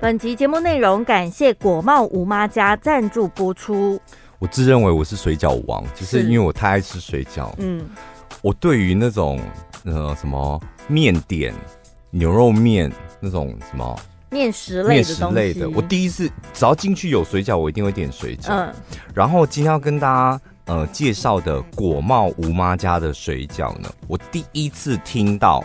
[0.00, 4.00] 本集节目内容感谢果贸吴妈家赞助播出。
[4.38, 7.52] 我自认为我是水饺王，就是因为我太爱吃水饺。
[7.58, 7.84] 嗯，
[8.40, 9.40] 我对于那种
[9.84, 11.52] 呃什么面点、
[12.10, 13.98] 牛肉面那种什么
[14.30, 18.52] 面食类的东西，面食类的，我第一次只要进去有水饺，我一定会点水饺。
[18.52, 18.72] 嗯，
[19.12, 25.64] 然后今天要跟大家呃介绍的果贸吴妈家的水饺呢，我第一次听到。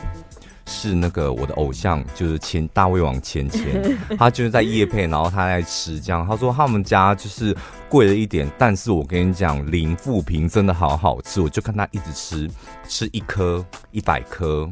[0.66, 3.64] 是那个我的偶像，就是前大胃王千千，
[4.18, 6.26] 他就是在夜配，然后他在吃这样。
[6.28, 7.56] 他说他们家就是
[7.90, 11.42] 贵了一点，但是我跟你讲，零负评真的好好吃。
[11.42, 12.50] 我就看他一直吃，
[12.88, 14.70] 吃一颗、一百颗、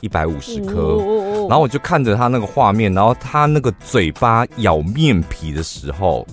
[0.00, 0.98] 一百五十颗，
[1.48, 6.26] 然后我就看着他那个画面，然后他那个嘴巴咬面皮的时候，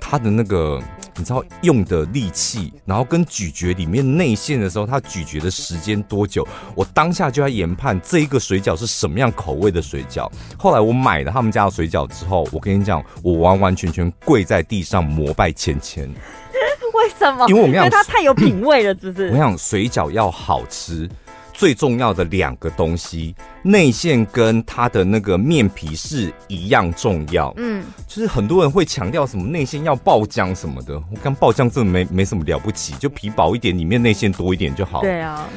[0.00, 0.82] 他的那个。
[1.18, 6.46] 你知道用的力气，然后跟咀嚼里面内馅的时候，它咀嚼的时间多久？
[6.76, 10.30] 我当下就在研判这一个水饺是什么样口味的水饺。
[10.56, 16.08] 后来我买了他们家的水饺之后，我跟你讲，我完完全全跪在地上膜拜芊芊。
[16.94, 17.46] 为什么？
[17.48, 19.28] 因为我跟你讲，它太有品味了，是不是？
[19.30, 21.08] 我想，水饺要好吃。
[21.58, 27.52] 最重要的两个东西，内馅跟它的那个面皮是一样重要。
[27.56, 35.00] 嗯，就是很多人会强调什么内馅要爆浆什么的，我看爆浆真的没没什么了不起，就皮薄一点，里面内馅多一点就好。
[35.00, 35.48] 对啊。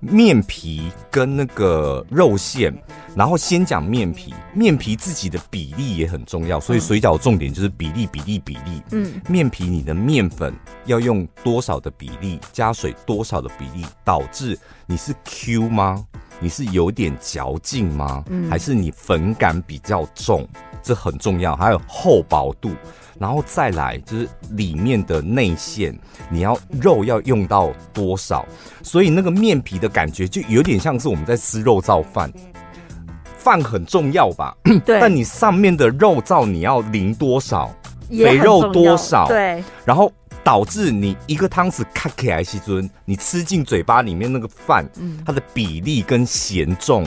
[0.00, 2.72] 面皮跟那个肉馅，
[3.14, 8.82] 然后先讲面皮，面皮自己的比例也很重要，所以水饺重点就是比例，比例，比例。
[8.92, 16.04] 嗯，面皮你的面粉要用多少的比例，加水多少的比例，导致你是 Q 吗？
[16.38, 18.22] 你是有点嚼劲吗？
[18.28, 20.46] 嗯，还是你粉感比较重？
[20.82, 21.56] 这很重要。
[21.56, 22.70] 还有厚薄度。
[23.18, 28.46] 然后再来就是里面的内馅，你要肉要用到多少？
[28.82, 32.30] 所以那个面皮的感觉就有点像是我们在吃肉燥饭，
[33.38, 34.56] 饭很重要吧？
[34.84, 35.00] 对。
[35.00, 37.74] 但你上面的肉燥你要淋多少？
[38.08, 39.26] 肥肉多少？
[39.28, 39.64] 对。
[39.84, 40.12] 然后
[40.44, 44.88] 导致你一个汤匙卡起来西尊，你吃进嘴巴里面那个饭，
[45.24, 47.04] 它的比例跟咸重。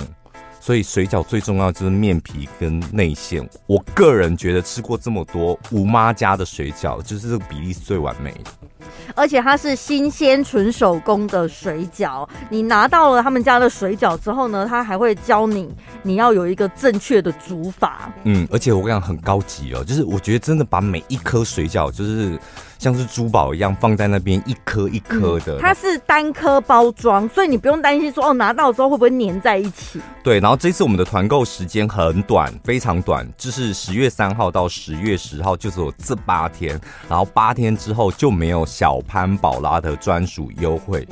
[0.60, 3.48] 所以水饺最重要就是面皮跟内馅。
[3.66, 8.79] 我个人觉得吃过这么多吴妈家的水饺，就是这个比例是最完美的。
[9.16, 12.28] 而且它是新鲜纯手工的水饺。
[12.50, 15.70] 你拿到了他们家的水饺之后呢，他还会教你
[16.04, 18.12] 你要有一个正确的煮法。
[18.24, 22.40] 嗯，而且我跟你讲很高级哦，就是我觉得真的把每一颗水饺就是。
[22.80, 25.60] 像是珠宝一样放在那边，一颗一颗的。
[25.60, 30.00] 它是单颗包装，所以你不用担心说哦，拿到之后会不会粘在一起。
[30.24, 36.80] 对，然后这次我们的团购时间很短，非常短，就是十月三号到十月十号，就只有这八天。
[37.10, 41.06] 然后八天之后就没有小潘宝拉的专属优惠。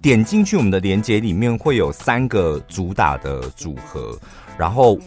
[0.00, 4.18] 点进去我们的链接里面会有三个主打的组合，
[4.56, 4.98] 然后。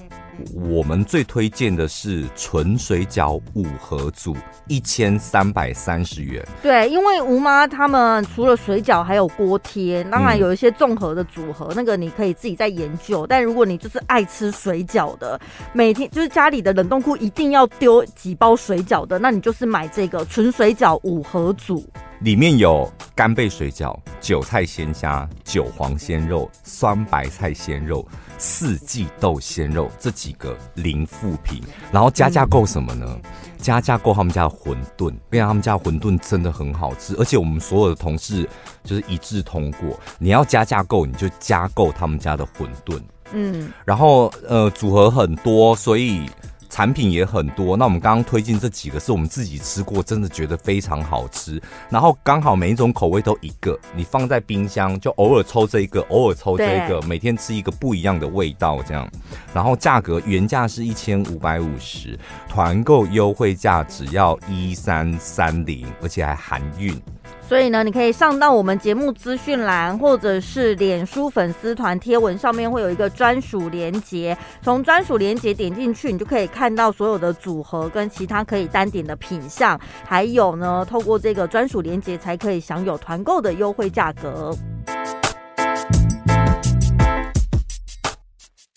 [0.54, 4.36] 我们最推荐的是纯水饺五盒组，
[4.68, 6.46] 一千三百三十元。
[6.62, 13.26] 对，因为吴妈他们除了水饺，还有锅贴，当然有一些综合的组合，嗯，那个你可以自己再研究。
[13.28, 15.40] 但如果你就是爱吃水饺的，
[15.74, 21.86] 每天就是家里的冷冻库一定要丢几包水饺的，那你就是买这个纯水饺五盒组。
[22.22, 28.04] 里面有干贝水饺、韭菜鲜虾、韭黄鲜肉、酸白菜鲜肉、
[28.38, 31.62] 四季豆鲜肉这几个零副品，
[31.92, 33.06] 然后加价购什么呢？
[33.10, 38.48] 嗯、加价购他们家的馄饨，因为他们家的馄饨真的很好吃，而且我们所有的同事
[38.84, 46.30] 就是一致通过，你要加价购你就加购他们家的馄饨，嗯，然后呃组合很多，所以。
[46.70, 51.62] 产品也很多，那我们刚刚推荐这几个是我们自己吃过，真的觉得非常好吃。
[51.90, 59.10] 然后刚好每一种口味都一个，你放在冰箱就偶尔抽这一个，偶尔抽这一个，每天吃一个不一样的味道这样。
[59.54, 62.18] 然后价格原价是一千五百五十，
[62.50, 67.00] 团购优惠价只要一三三零，而且还含运。
[67.48, 84.54] 所以呢，你可以上到我们节目资讯栏，或者是脸书粉丝团贴文上面会有一个专属连接，从专属连接点进去，你就可以看到所有的组合跟其他可以单点的品项，还有呢，透过这个专属连接才可以享有团购的优惠价格。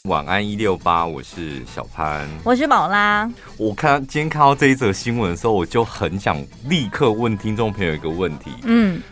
[0.09, 3.31] 晚安一六八，我是小潘，我是宝拉。
[3.59, 8.51] 我看今天看到这一则新闻的时候，我就很想立刻问听众朋友一个问题。
[8.63, 9.03] 嗯，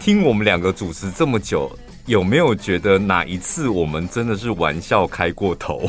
[0.00, 1.70] 听我们两个主持这么久，
[2.06, 5.82] 有没有觉得哪一次我们真的是玩笑开过头？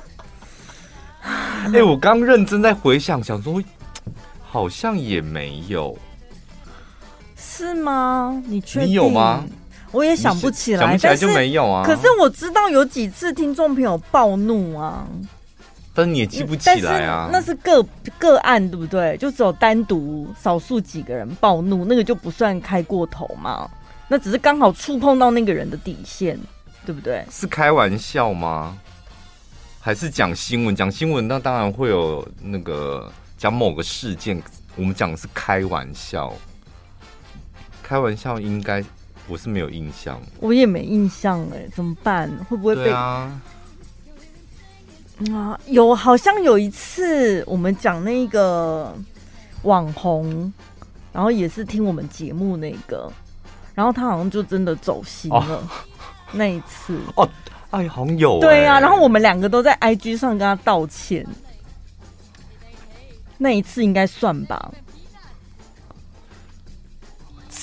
[1.24, 3.62] 哎、欸，我刚认真在回想，想说
[4.42, 5.96] 好像也没有，
[7.34, 8.42] 是吗？
[8.44, 8.90] 你确定？
[8.90, 9.42] 你有吗？
[9.94, 11.84] 我也想不起来，想不起来就没有啊。
[11.86, 15.06] 可是我知道有几次听众朋友暴怒啊。
[15.94, 17.30] 但是你也记不起来啊。
[17.32, 17.80] 那是个
[18.18, 19.16] 个案，对不对？
[19.16, 23.70] 就只有单独少数几个人暴怒，那个就不算开过头嘛。
[24.08, 26.38] 那只是刚好触碰到那个人的底线，
[26.84, 27.24] 对不对？
[27.30, 28.76] 是开玩笑吗？
[29.80, 30.74] 还是讲新闻？
[30.74, 34.42] 讲新闻那当然会有那个讲某个事件，
[34.74, 36.32] 我们讲的是开玩笑。
[37.82, 38.82] 开玩笑应该
[39.26, 42.30] 我是没有印象，我也没印象哎，怎么办？
[42.48, 43.40] 会不会被啊？
[45.32, 48.94] 啊，有好像有一次我们讲那个
[49.62, 50.52] 网红，
[51.12, 53.10] 然后也是听我们节目那个。
[53.74, 55.62] 然后他好像就真的走心了，哦、
[56.30, 57.28] 那一次 哦，
[57.70, 58.78] 哎，好像有对、啊。
[58.78, 61.26] 然后我们两个都在 IG 上跟他道歉，
[63.36, 64.72] 那一次应该算吧？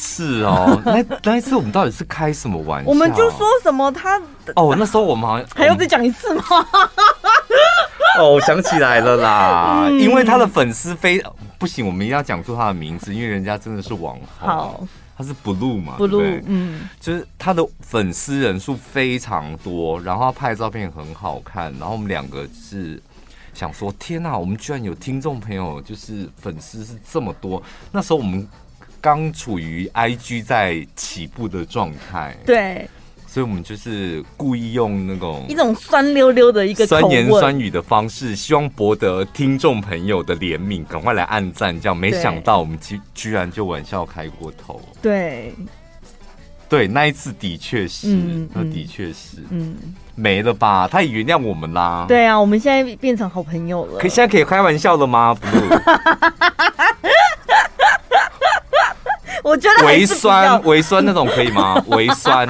[0.01, 2.89] 是哦， 那那一次我们到底是开什么玩笑？
[2.89, 4.19] 我们就说什么他
[4.55, 6.43] 哦，那时候我们好像 还要再讲一次吗？
[8.19, 11.23] 哦，我想起来了啦，嗯、因为他的粉丝非
[11.59, 14.49] 不行，我们一定要讲出他的名字，因为人家真的是网红。
[14.49, 14.87] 好。
[15.17, 22.99] 他是 blue 嘛，blue，对嗯，就是他的粉丝人数非常多，然后他拍的照片很好看，然后我们两个是
[23.53, 27.61] 想说，天哪，我们居然有听众朋友，就是粉丝是这么多。
[27.91, 28.47] 那时候我们
[29.01, 32.87] 刚处于 IG 在起步的状态，对。
[33.27, 41.73] 所以，我们就是故意用那种一种酸溜溜的一个酸言酸语的方式，希望博得听众朋友的怜悯，赶快来按赞。
[41.79, 44.81] 这样，没想到我们居居然就玩笑开过头。
[45.01, 45.53] 对，
[46.67, 49.77] 对，那一次的确是，嗯、那的确是，嗯，
[50.13, 50.85] 没了吧？
[50.91, 52.03] 他也原谅我们啦。
[52.09, 53.97] 对啊，我们现在变成好朋友了。
[53.97, 55.33] 可现在可以开玩笑了吗？
[55.33, 55.47] 不，
[59.43, 61.81] 我觉得微酸微酸那种可以吗？
[61.89, 62.47] 微酸。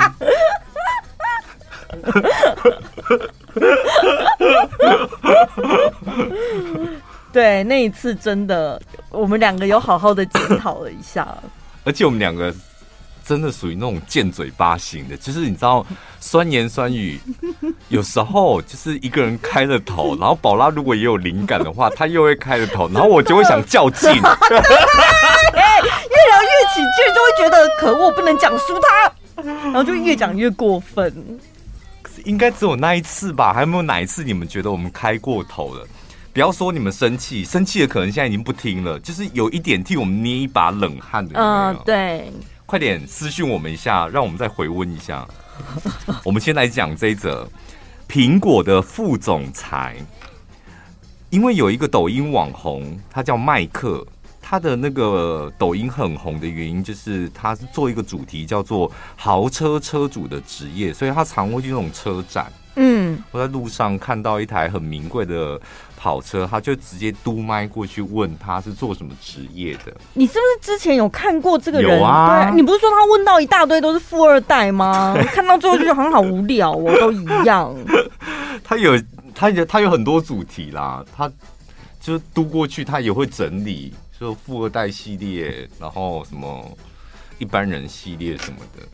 [7.32, 11.28] 对，那一次真的，我们两个有好好的检讨了一下，
[11.86, 12.54] 而且我们两个
[13.26, 15.86] 真的属于那种贱嘴巴型的，就是你知道，
[16.20, 17.18] 酸言酸语，
[17.88, 24.12] 有时候就是一个人开了头，然后宝拉如果也有灵感的话，他又会开了头，然后我就会想较劲，
[26.44, 31.40] 越起劲，就会觉得可恶，不能讲输他，然后就越讲越过分。
[32.26, 33.54] 应该只有那一次吧？
[33.54, 35.88] 还有没有哪一次你们觉得我们开过头了？
[36.34, 39.00] 不要说你们生气，生气的可能现在已经不听了。
[39.00, 42.32] 就是有一点替我们捏一把冷汗的有没有，嗯，对。
[42.66, 45.28] 快点私讯我们一下，让我们再回温一下。
[46.24, 47.46] 我们先来讲这一则
[48.08, 49.98] 苹果的副总裁，
[51.30, 54.06] 因为有一个抖音网红，他叫麦克。
[54.51, 62.51] 他的那个抖音很红的原因，就是他是做一个主题叫做豪车车主的职业，所以他常会去那种车展。
[62.75, 65.57] 嗯，我在路上看到一台很名贵的
[65.95, 69.95] 跑车，他就直接嘟麦过去问他是做什么职业的。
[70.15, 71.97] 你是不是之前有看过这个人？
[71.97, 75.13] 有啊，對，你不是说他问到一大堆都是富二代吗？
[75.15, 77.74] 对 看到最后就觉得好像好无聊哦，都一样。
[78.65, 79.01] 他有，
[79.33, 81.31] 他有，他有很多主题啦，他
[82.01, 83.94] 就嘟过去，他也会整理。
[84.21, 86.77] 就富二代系列，然后什么
[87.39, 88.88] 一般人系列什么的，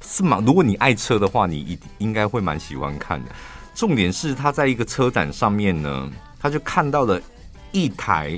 [0.00, 0.42] 是吗？
[0.44, 3.30] 如果你爱车的话，你一应该会蛮喜欢看的。
[3.72, 7.22] 重点是他在一个车展上面呢，他就看到了
[7.70, 8.36] 一台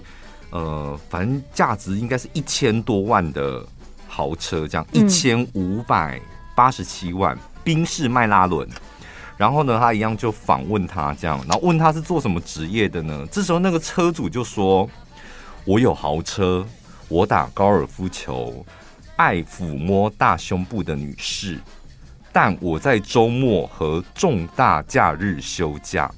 [0.51, 3.67] 呃，反正价值应该是一千多万的
[4.07, 6.21] 豪车，这样一千五百
[6.55, 8.69] 八十七万宾士迈拉伦。
[9.39, 13.27] 然后呢，他一样就访问他这样，然后问他是做什么职业的呢？
[13.33, 14.87] 这时候那个车主就说。
[15.69, 16.67] 我有豪车，
[17.09, 18.65] 我打高尔夫球，
[19.17, 21.61] 爱抚摸大胸部的女士，
[22.33, 26.11] 但我在周末和重大假日休假。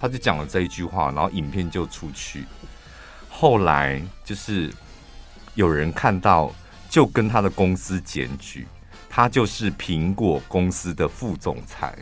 [0.00, 2.44] 他就讲了这一句话，然后影片就出去。
[3.30, 4.74] 后来就是
[5.54, 6.52] 有人看到，
[6.90, 8.66] 就跟他的公司检举，
[9.08, 11.94] 他就是苹果公司的副总裁。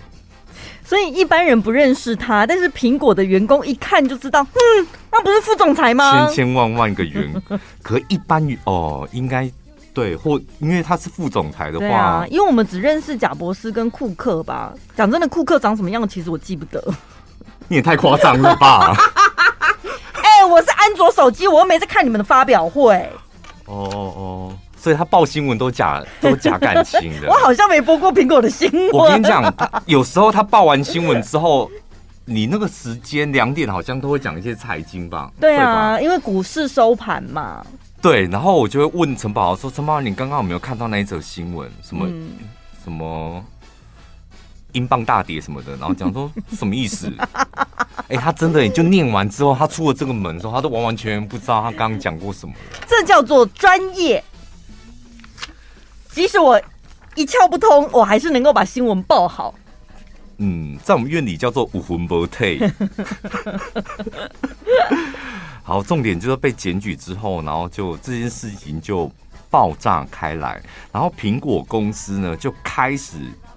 [0.85, 6.27] 所以一般人不认识他，但是苹果的员工一看就知道，嗯，那不是副总裁吗？
[6.27, 7.43] 千千万万个员，
[7.83, 9.51] 可一般哦，应该
[9.95, 14.75] 对，或因为他是副总裁的话，啊，因为我们只认识贾博士跟库克吧。
[14.95, 16.83] 讲真的，库克长什么样，其实我记不得。
[17.69, 18.95] 你也太夸张了吧！
[20.21, 22.95] 哎、欸，我是安卓手机，我又没在看你们的发表会。
[23.65, 24.59] 哦哦哦。
[24.85, 27.27] 所以他报新闻都假， 都假感情的。
[27.27, 28.91] 我好像没播过苹果的新闻。
[28.91, 29.43] 我跟你讲，
[29.87, 31.71] 有时候他报完新闻之后，
[32.27, 35.31] 你那个时间两点好像都会讲一些财经吧？
[35.41, 37.65] 对啊，吧因为股市收盘嘛。
[38.03, 41.67] 对，然后我就会问陈宝豪说：“陈宝豪，你刚刚有没有看到那一则新闻？
[41.83, 42.33] 什么、嗯、
[42.85, 43.43] 什么
[44.73, 47.11] 英镑大跌什么的？”然后讲说 什么意思？
[48.09, 52.85] 哎、欸，他真的，就念完之后，他出了这个门之后，他都完完全全不知道他刚刚讲过什么了。
[52.87, 54.23] 这叫做专业。
[56.15, 56.61] 即使我
[57.17, 59.53] 一窍不通，我还是能够把新闻报好。
[60.37, 62.61] 嗯，在我们院里叫做武魂不退。
[65.65, 69.11] 好，重点就是被检举之后，然后就这件事情就
[69.51, 73.17] 爆炸开来，然后苹果公司呢就开始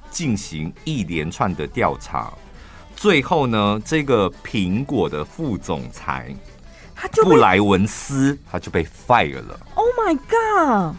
[0.09, 2.33] 进行一连串的调查，
[2.95, 6.33] 最后呢，这个苹果的副总裁
[6.95, 9.59] 他就布莱文斯他就被 fire 了。
[9.75, 10.95] Oh my god！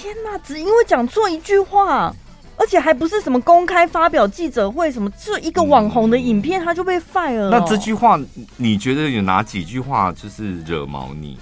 [0.00, 2.14] 天哪，只因为讲错一句话。
[2.56, 7.48] 而且还不是什么公开发表记者会什么，这一个网红的影片他就被 fire 了。
[7.48, 8.20] 那这句话
[8.58, 11.38] 你觉得有哪几句话就是惹毛你？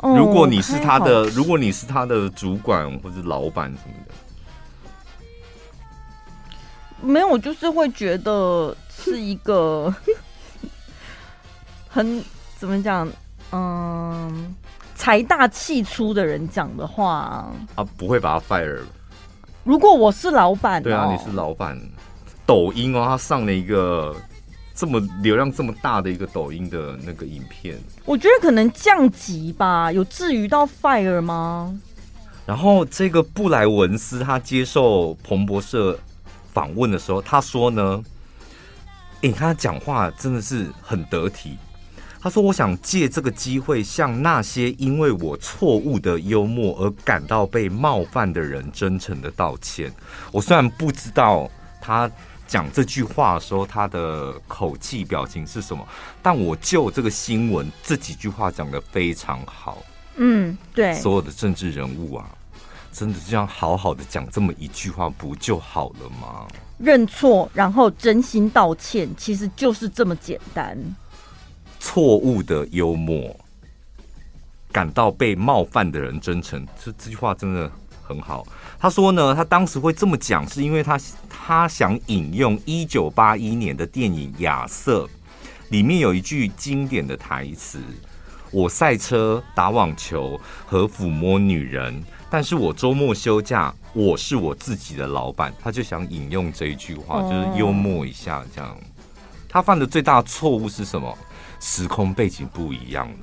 [0.00, 4.12] 如果你是他的，如果你是他的主管或者老板什么的，
[7.00, 9.94] 没有，我就是会觉得是一个
[11.88, 12.22] 很
[12.58, 13.08] 怎么讲，
[13.50, 14.54] 嗯，
[15.04, 18.80] 财大气粗的人讲的话，啊不会把他 fire。
[19.62, 21.78] 如果我是老板，对啊，你是老板，
[22.46, 24.16] 抖音哦，他上了一个
[24.74, 31.78] 这么流量这么大的一个抖音的那个影片，我觉得可能降级吧，有至于到 fire 吗？
[32.46, 35.98] 然后这个布莱文斯他接受彭博社
[36.54, 38.02] 访问的时候，他说呢，
[39.20, 41.58] 哎，他讲话真的是很得体。
[42.24, 49.92] 他说：“我想借这个机会，向那些因为我错误的幽默而感到被冒犯的人，真诚的道歉。
[50.32, 51.46] 我虽然不知道
[51.82, 52.10] 他
[52.46, 55.86] 讲这句话的时候他的口气表情是什么，
[56.22, 59.84] 但我就这个新闻这几句话讲得非常好。
[60.16, 62.30] 嗯，对，所有的政治人物啊，
[62.90, 66.46] 真的这样好好的讲这么一句话不就好了吗？
[66.78, 70.74] 认错，然后真心道歉，其实就是这么简单。”
[71.84, 73.38] 错误的幽默，
[74.72, 77.70] 感到被冒犯的人真诚，这这句话真的
[78.02, 78.42] 很好。
[78.80, 80.98] 他说呢，他当时会这么讲，是因为他
[81.28, 85.04] 他想引用一九八一年的电影《亚瑟》
[85.68, 87.78] 里面有一句经典的台词
[88.50, 98.74] ：“我赛车、打网球和抚摸女人，但是我周末休假，我是我自己的老板。”他就想引用这一句话，就是幽默一下这样。
[99.50, 101.16] 他犯的最大错误是什么？
[101.60, 103.16] 时空背景不一样了，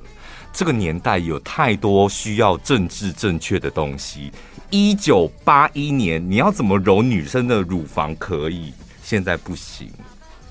[0.52, 4.32] 这个年代有太多需要政治正确的东西。
[4.70, 8.72] 一九八一年，你要怎么揉女生的乳房可以，
[9.02, 9.90] 现在不行。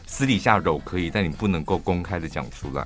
[0.06, 2.86] 私底下揉可以，但你不能够公开的讲出来。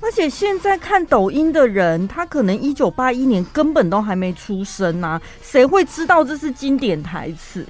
[0.00, 7.66] 而且现在看抖音的人，他可能一九八一年根本都还没出生啊，谁会知道这是经典台词？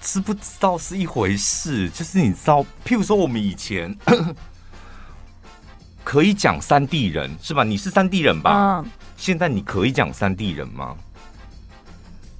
[0.00, 3.96] 知不知道是一回事，就是你知道，譬如说我们以前
[6.02, 7.62] 可以讲三地人是吧？
[7.62, 8.80] 你是三地人吧？
[8.82, 8.90] 嗯。
[9.16, 10.96] 现在你可以讲三地人吗？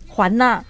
[0.09, 0.62] 还呐！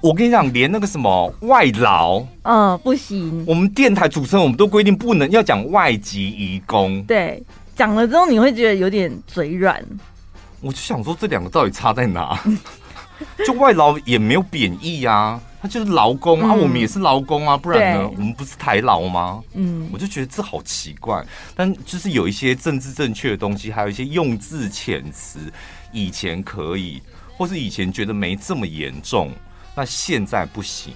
[0.00, 3.44] 我跟你讲，连那个什么外劳，嗯，不行。
[3.46, 7.00] 我们电台主持人，我们都规定不能要讲外籍移工。
[7.04, 7.40] 对，
[7.76, 9.80] 讲了之后你会觉得有点嘴软。
[10.60, 12.36] 我就想说，这两个到底差在哪？
[13.46, 15.40] 就外劳也没有贬义啊。
[15.62, 18.10] 他就是劳工、嗯、啊，我们也是劳工啊，不然呢？
[18.16, 19.40] 我们不是台劳吗？
[19.54, 21.24] 嗯，我就觉得这好奇怪。
[21.54, 25.38] 但就是有一些政治正确的东西，还有一些用字遣词，
[25.92, 27.00] 以前可以，
[27.36, 29.30] 或是以前觉得没这么严重，
[29.76, 30.92] 那现在不行。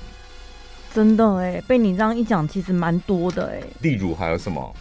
[0.92, 3.66] 真的哎、欸，被你这样一讲，其实蛮多的哎、欸。
[3.82, 4.74] 例如还有什么？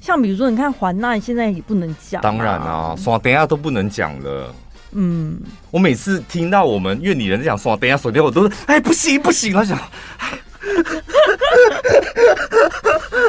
[0.00, 4.52] 像比如说，你看环奈现在也不能讲、啊，当然啊，说等一下都不能讲了。
[4.92, 9.78] 嗯，我每次听到我们院里人在讲说，等一下锁掉，我都是哎，不行不行，我想，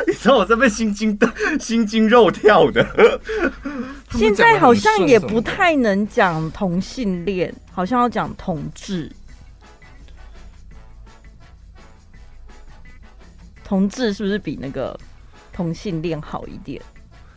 [0.08, 3.22] 你知道我在被心惊的心惊肉跳的。
[4.12, 9.12] 现在好像也不太能讲同性恋，好像要讲同志。
[13.63, 15.00] 同志是不是比那个
[15.53, 16.82] 同性恋好一点？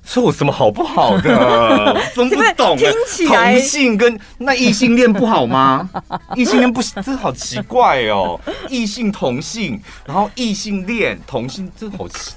[0.05, 2.01] 说我什么好不好的？
[2.15, 2.77] 真不懂。
[2.77, 5.89] 听起来同性跟那异性恋不好吗？
[6.37, 8.39] 异性恋不行，这好奇怪哦。
[8.69, 12.35] 异性同性，然后异性恋同性，这好奇。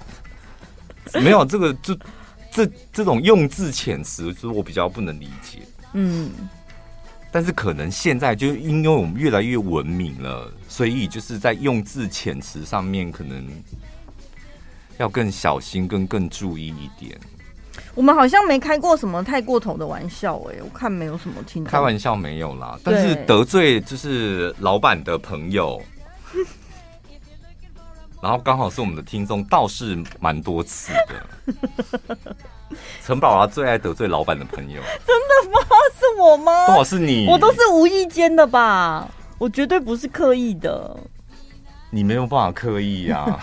[1.21, 1.95] 没有这个，就
[2.51, 5.59] 这这种用字遣词，就是我比较不能理解。
[5.93, 6.31] 嗯。
[7.29, 13.45] 但是可能现在就因为我们越来越文明了，所以就是在用字遣词上面，可能
[14.97, 17.19] 要更小心，跟更注意一点。
[17.97, 21.63] 我们好像没开过什么太过头的玩笑哎、欸，我看没有什么听。
[21.63, 25.81] 开玩笑没有啦，但是得罪就是老板的朋友，
[28.21, 32.35] 然后刚好是我们的听众，倒是蛮多次的。
[33.03, 35.59] 陈宝拉最爱得罪老板的朋友，真的吗？
[35.99, 36.67] 是我吗？
[36.67, 37.25] 多少是你？
[37.27, 40.95] 我都是无意间的吧，我绝对不是刻意的。
[41.89, 43.39] 你没有办法刻意呀、 啊，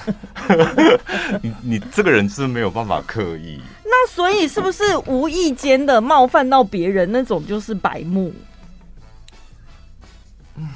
[1.42, 3.58] 你你这个人是没有办法刻意。
[3.84, 8.32] 那所以是不是无意间的冒犯到别人那种就是白目？
[10.56, 10.68] 嗯，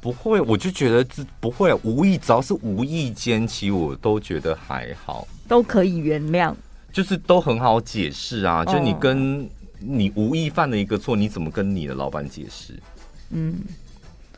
[0.00, 6.54] 不会，我就觉得这不会无意，只要是无意间，其实我都觉得还好，都可以原谅，
[6.92, 8.64] 就是都很好解释啊。
[8.64, 9.48] 就你跟
[9.80, 12.78] 你无意犯了一个错，你怎么跟你的老板解释？
[13.30, 13.60] 嗯，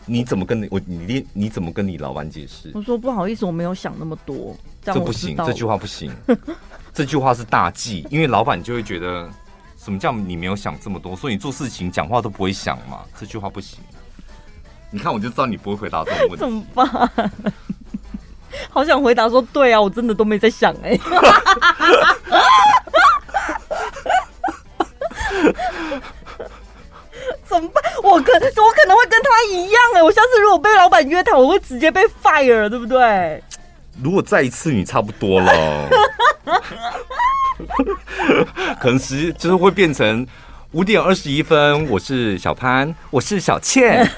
[0.06, 2.70] 你怎么跟你我你你你怎么跟你老板解释？
[2.74, 6.12] 我说不好意思，我没有想那么多，这，这不行，这句话不行，
[6.92, 9.28] 这句话是大忌，因为老板就会觉得
[9.78, 13.78] 什么叫你没有想这么多，所以你做事情讲话都不会想嘛，这句话不行。
[14.90, 17.10] 你看我就知道你不会回答这种问题， 怎么办？
[18.68, 21.00] 好想回答说对啊，我真的都没在想哎、欸。
[27.52, 27.84] 怎么办？
[28.02, 33.42] 我可我可能会跟他一样哎、我下次如果被老板约谈，我会直接被 fire，对不对？
[34.02, 35.86] 如果再一次，你差不多了，
[38.80, 40.26] 可能是就是会变成
[40.70, 41.86] 五点二十一分。
[41.90, 44.10] 我是小潘，我是小倩。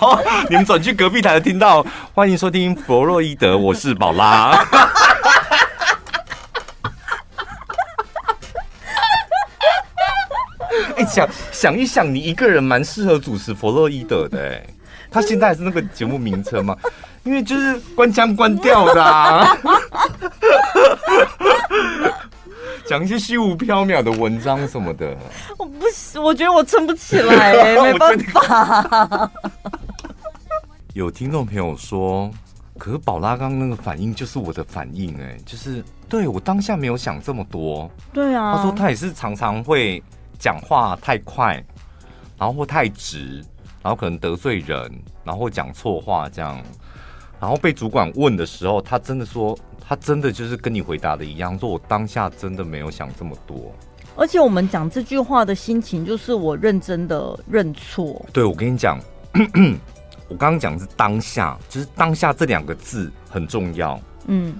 [0.00, 4.64] 好，你们转去隔壁台听到，欢迎收听弗洛伊德，我是宝拉。
[10.96, 14.40] 哎、欸，想想一想，你一个人蛮适合主持弗洛伊德的。
[14.40, 14.64] 哎，
[15.10, 16.76] 他现在还是那个节目名称吗？
[17.24, 19.56] 因为就是关腔关调的啊，
[22.86, 25.16] 讲一些虚无缥缈的文章什么的。
[25.56, 29.30] 我不行，我觉得我撑不起来，欸，没办法。
[30.92, 32.30] 有听众朋友说，
[32.78, 37.90] 可是宝拉刚那个反应就是我的反应，哎，就是对我当下没有想这么多。
[38.12, 40.02] 对啊，他说他也是常常会。
[40.44, 41.54] 讲话太快，
[42.36, 43.42] 然后或太直，
[43.82, 44.92] 然后可能得罪人，
[45.24, 46.62] 然后讲错话这样，
[47.40, 53.74] 然后被主管问的时候，他真的说，他真的就是跟你回答的一样，说我当下真的没有想这么多。
[54.16, 58.22] 而且我们讲这句话的心情，就是我认真的认错。
[58.30, 59.00] 对，我跟你讲，
[60.28, 63.98] 我刚刚讲的是当下，就是当下这两个字很重要。
[64.26, 64.54] 嗯，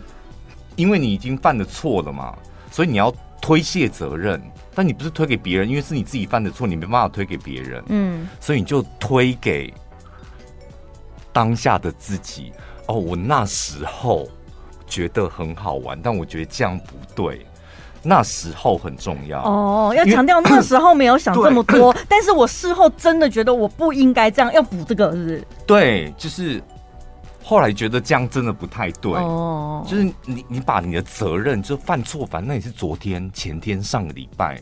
[0.77, 2.35] 因为你已经犯了错了嘛，
[2.70, 4.40] 所以你要推卸责任。
[4.74, 7.82] 但你不是推给别人，因为是你自己犯的错，你没办法推给别人。
[7.88, 9.72] 嗯，所以你就推给
[11.32, 12.52] 当下的自己。
[12.87, 14.28] 哦，我那时候
[14.87, 17.46] 觉得很好玩，但我觉得这样不对。
[18.02, 25.44] 那时候很重要哦，要强调那时候没有想 这么多，但是我事后真的觉得我不应该这样，要补这个是不是？
[25.66, 26.62] 对，就是。
[27.46, 29.87] 后来觉得这样真的不太对，oh.
[29.87, 34.59] 就是你你把你的责任就犯错，反正那也是昨天、前天、上个礼拜，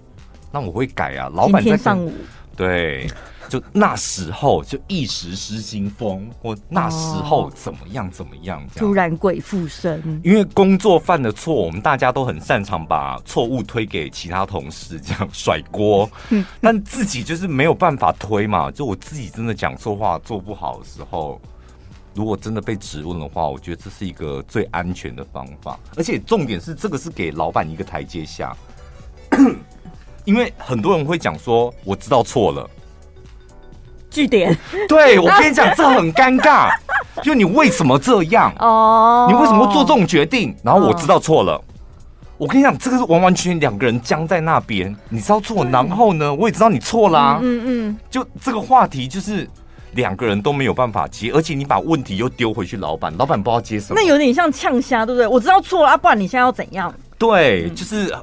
[0.51, 1.31] 那我会改啊。
[1.33, 2.12] 老板在上午，
[2.57, 3.09] 对，
[3.49, 10.21] 就那时候就一时失心疯，或那时候怎么样怎么样，突然鬼附身。
[10.25, 16.11] 因为工作犯的错，我们大家都很擅长把错误推给其他同事，这样甩锅。
[16.61, 21.40] 但自己就是没有办法推嘛，就我自己真的讲错话、做不好的时候。
[22.14, 28.55] 如果真的被质问的话，我觉得这是一个最安全的方法，而且重点是这个是给老板一个台阶下，
[30.27, 32.68] 因为很多人会讲说我知道错了，
[34.11, 34.55] 据点。
[34.87, 36.70] 对，我跟你讲，这很尴尬，
[37.22, 38.53] 就你为什么这样？
[38.59, 40.55] 哦，你为什么做这种决定？
[40.62, 41.59] 然后我知道错了，
[42.37, 49.48] 我跟你讲，这个是完完全全两个人僵在那边，你知道错，然后呢，我也知道你错啦，嗯嗯，就这个话题就是。
[49.93, 54.01] 两个人都没有办法接，而且你把问题又丢回去老板，老板不知道接什么。
[54.01, 55.27] 那有点像呛虾，对不对？
[55.27, 56.93] 我知道错了啊，不然你现在要怎样？
[57.19, 58.15] 对，就是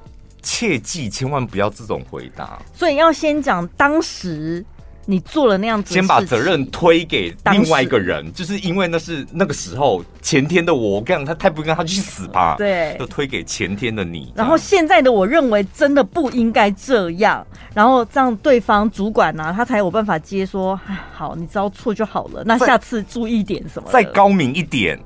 [0.42, 2.60] 切记千万不要这种回答。
[2.74, 4.64] 所以要先讲当时。
[5.10, 12.54] 你做了那样子，先把责任推给另外一个人，就是因为那是那个时候前天的我，我跟你讲，他太不应该，他去死吧。
[12.60, 14.32] 对，就推给前天的你。
[14.36, 17.44] 然后现在的我认为真的不应该这样，
[17.74, 20.80] 然后这样对方主管呢、啊，他才有办法接说，
[21.12, 23.90] 好，你知道错就好了，那下次注意点什么？
[23.92, 25.00] 再高明一点，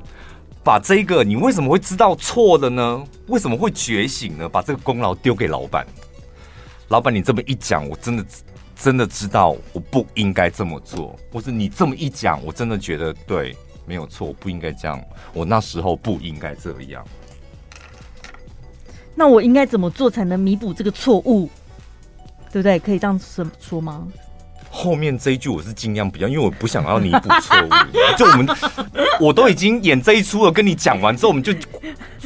[0.65, 3.01] 把这个你为什么会知道错了呢？
[3.27, 4.49] 为什么会觉醒呢？
[4.49, 5.87] 把这个功劳丢给老板。
[6.89, 8.25] 老板，你这么一讲，我真的。
[8.83, 15.01] 真的知道我不应该这么做，或是你这么一讲，我真的觉得对，没有错，我不应该这样。
[15.31, 17.01] 我那时候不应该这样。
[19.15, 21.49] 那我应该怎么做才能弥补这个错误？
[22.51, 22.77] 对不对？
[22.77, 24.05] 可以这样说说吗？
[24.75, 27.69] 后面这一句我是尽量不要，因为我不想要弥补错误。
[28.17, 28.47] 就我们，
[29.21, 31.53] 我都已经演这一出了，跟你讲完之后，我们就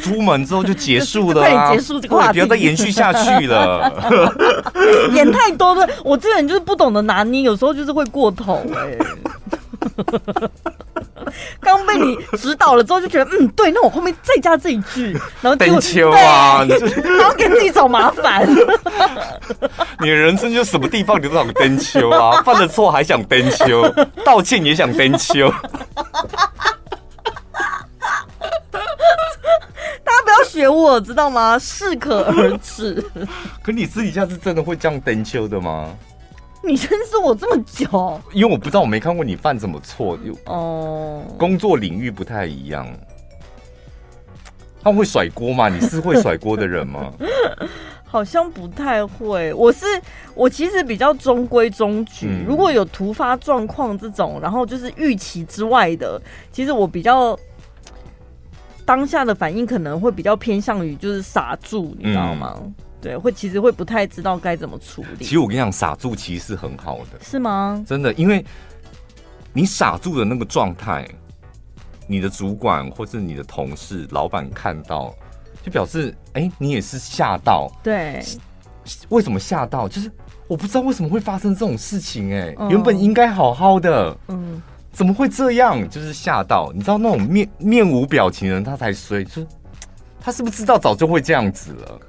[0.01, 3.91] 出门之后就结束了啊，结束这个话题，不要再延续下去了。
[5.13, 10.49] 演太多了，我这个人就是不懂得拿捏，有时候就是会过头哎、欸。
[11.59, 15.11] 刚被你指导了之后，就觉得嗯对，那我后面再加这一句，
[15.41, 16.65] 然后登秋啊，
[17.03, 18.47] 然后给自己找麻烦。
[19.99, 23.87] 你的人生就什么地方你都想登秋啊，犯了错还想登秋，
[24.25, 25.51] 道歉也想登秋。
[30.03, 31.57] 大家不要学我，知道吗？
[31.59, 33.03] 适可而止。
[33.63, 35.89] 可你私底下是真的会这样登秋的吗？
[36.67, 40.19] 你认识我这么久，因为我不知道，我没看过你犯什么错。
[40.45, 42.85] 哦，工作领域不太一样。
[44.83, 45.69] 他会甩锅吗？
[45.69, 47.11] 你是会甩锅的人吗？
[48.05, 49.53] 好像不太会。
[49.53, 49.85] 我是
[50.33, 52.27] 我其实比较中规中矩。
[52.27, 57.37] 嗯、如果有突发状况这种，然后就是预期之外的，其实我比较
[58.85, 62.55] 当下的反应可能会比较偏向于就是傻住，你知道吗？
[62.61, 65.25] 嗯对，会其实会不太知道该怎么处理。
[65.25, 67.83] 其实我跟你讲，傻住其实是很好的，是吗？
[67.87, 68.43] 真的，因为
[69.53, 71.07] 你傻住的那个状态，
[72.07, 75.13] 你的主管或是你的同事、老板看到，
[75.63, 77.71] 就表示，哎，你也是吓到。
[77.83, 78.23] 对，
[79.09, 79.87] 为什么吓到？
[79.87, 80.11] 就是
[80.47, 85.87] 我不知道为什么会发生这种事情，哎，原本应该好好的，嗯，怎么会这样？
[85.87, 89.47] 就是吓到，你知道那种面面无表情的人，他才衰，就是
[90.19, 91.99] 他是不是知道早就会这样子了？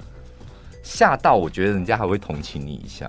[0.88, 3.07] 吓到，我觉得人家还会同情你一下。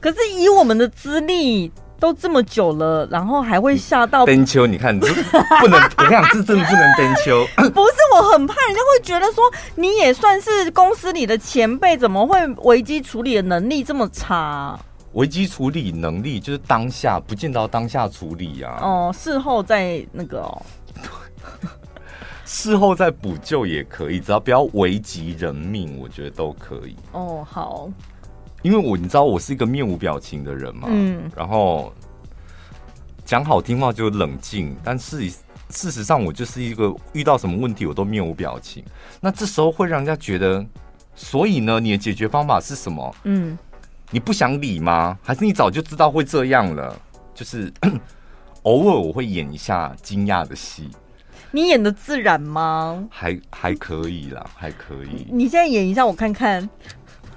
[0.00, 4.24] 可是以我们的资历都这么久了，然后还会吓到。
[4.24, 5.06] 登秋，你看，你不
[5.68, 7.46] 能，你讲，这真的不能登秋。
[7.74, 14.80] 不是，我很怕人家会觉得说你也算是公司里的前辈，怎么会危机处理的能力这么差？
[15.12, 18.82] 危机处理能力就是当下不见到当下处理呀、啊。
[18.82, 20.62] 哦，事后再那个哦。
[22.52, 26.96] 事后再补救也可以，只要不要危及人命，我觉得都可以。
[27.12, 27.88] 哦，好。
[28.62, 31.92] 因为我你知道我是一个面无表情的人嘛，嗯，然后
[33.24, 35.30] 讲好听话就冷静，但是
[35.68, 38.84] 事实上我就是一个遇到什么问题我都面无表情。
[39.20, 40.66] 那这时候会让人家觉得，
[41.14, 43.14] 所以呢，你的解决方法是什么？
[43.22, 43.56] 嗯，
[44.10, 45.16] 你不想理吗？
[45.22, 47.00] 还是你早就知道会这样了？
[47.32, 47.72] 就是
[48.64, 50.90] 偶尔我会演一下惊讶的戏。
[51.52, 53.04] 你演的自然吗？
[53.10, 55.26] 还还可以啦，还可以。
[55.30, 56.68] 你现在演一下我看看。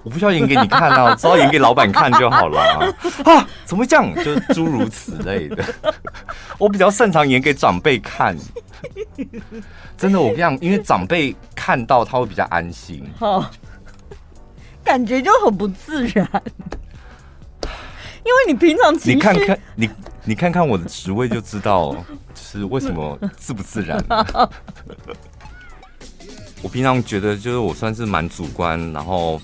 [0.04, 2.60] 我不需要演给你看啊， 只要演给老板看就好了
[3.23, 3.47] 啊！
[3.63, 4.13] 怎么会这样？
[4.15, 5.63] 就是诸如此类的。
[6.60, 8.36] 我比较擅长演给长辈看。
[9.97, 13.02] 真的，我跟你讲，因为长辈看到他会比较安心。
[13.17, 13.49] 好，
[14.84, 16.28] 感觉就很不自然。
[18.26, 19.89] 因为你平常你看看你
[20.26, 21.96] 你看看我的职位就知道。
[22.36, 23.98] 是为什么自不自然？
[26.62, 29.42] 我平常觉得，就是我算是蛮主观，然后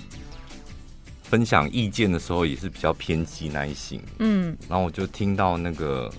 [1.24, 4.00] 分享意见的时候也是比较偏激那一型。
[4.20, 6.12] 嗯，然后我就听到那个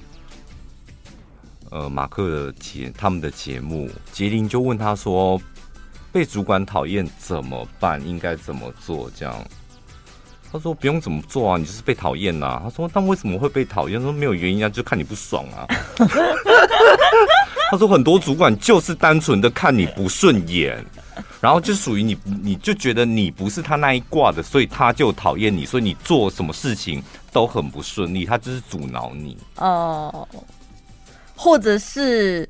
[1.71, 5.41] 呃马克的节他们的节目，杰林就问他说
[6.11, 8.05] ：“被主管讨厌怎么办？
[8.05, 9.45] 应该怎么做？”这样。
[10.53, 12.61] 他说不用怎么做啊，你就是被讨厌呐。
[12.65, 14.01] 他说，但为什么会被讨厌？
[14.03, 15.67] 说没有原因啊，就看你不爽啊。
[17.71, 20.85] 他说很多主管就是单纯的看你不顺眼，
[21.41, 27.01] 然后就属于你，你就觉得你不是他那一挂的，所以他就讨厌你，所以你做什么事情
[27.33, 30.27] 都很不顺利，他就是阻挠你哦，
[31.37, 32.49] 或者是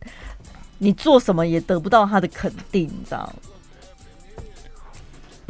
[0.79, 3.31] 你做什么也得不到他的肯定，你知道。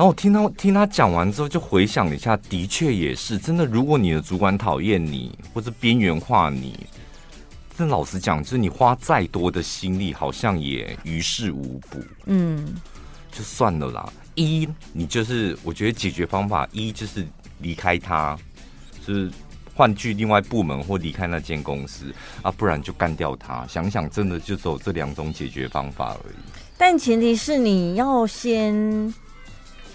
[0.00, 3.66] 然后我听他听他讲完之后，就回想了一下，的确也是真的。
[3.66, 6.86] 如果你的主管讨厌你，或者边缘化你，
[7.76, 12.02] 这老实讲，就是你花再多的心力，好像也于事无补。
[12.24, 12.76] 嗯，
[13.30, 14.10] 就算了啦。
[14.36, 17.26] 一，你就是我觉得解决方法一就是
[17.58, 18.38] 离开他，
[19.06, 19.30] 就是
[19.74, 22.06] 换去另外部门或离开那间公司
[22.40, 23.66] 啊，不然就干掉他。
[23.66, 26.36] 想想真的就只有这两种解决方法而已。
[26.78, 29.12] 但前提是你要先。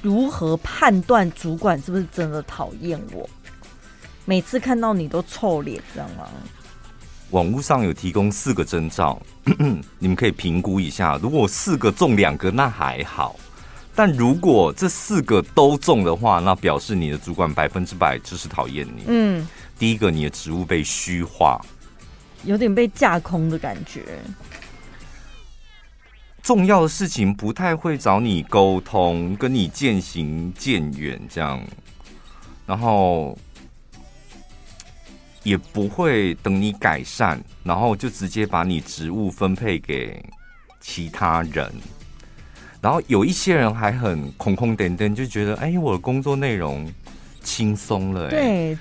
[0.05, 3.27] 如何判断主管是不是真的讨厌我？
[4.23, 6.29] 每次看到你都臭脸，知道吗？
[7.31, 9.19] 网络上有提供四个征兆，
[9.97, 11.17] 你们可以评估一下。
[11.23, 13.35] 如果四个中两个，那还好；
[13.95, 19.05] 但如果这四个都中的话，那表示你的主管百分之百就是讨厌你。
[19.07, 19.47] 嗯，
[19.79, 21.59] 第一个，你的职务被虚化，
[22.43, 24.03] 有点被架空的感觉。
[26.45, 31.59] 重要的事情不太会找你沟通，跟你渐行渐远这样，
[32.67, 33.35] 然后
[35.41, 40.23] 也不会等你改善，然后就直接把你职务分配给
[40.79, 41.67] 其他人。
[42.79, 46.87] 然后有一些人还很空空点点，就觉得哎，我的工作内容
[47.41, 48.29] 轻松了。
[48.29, 48.77] 对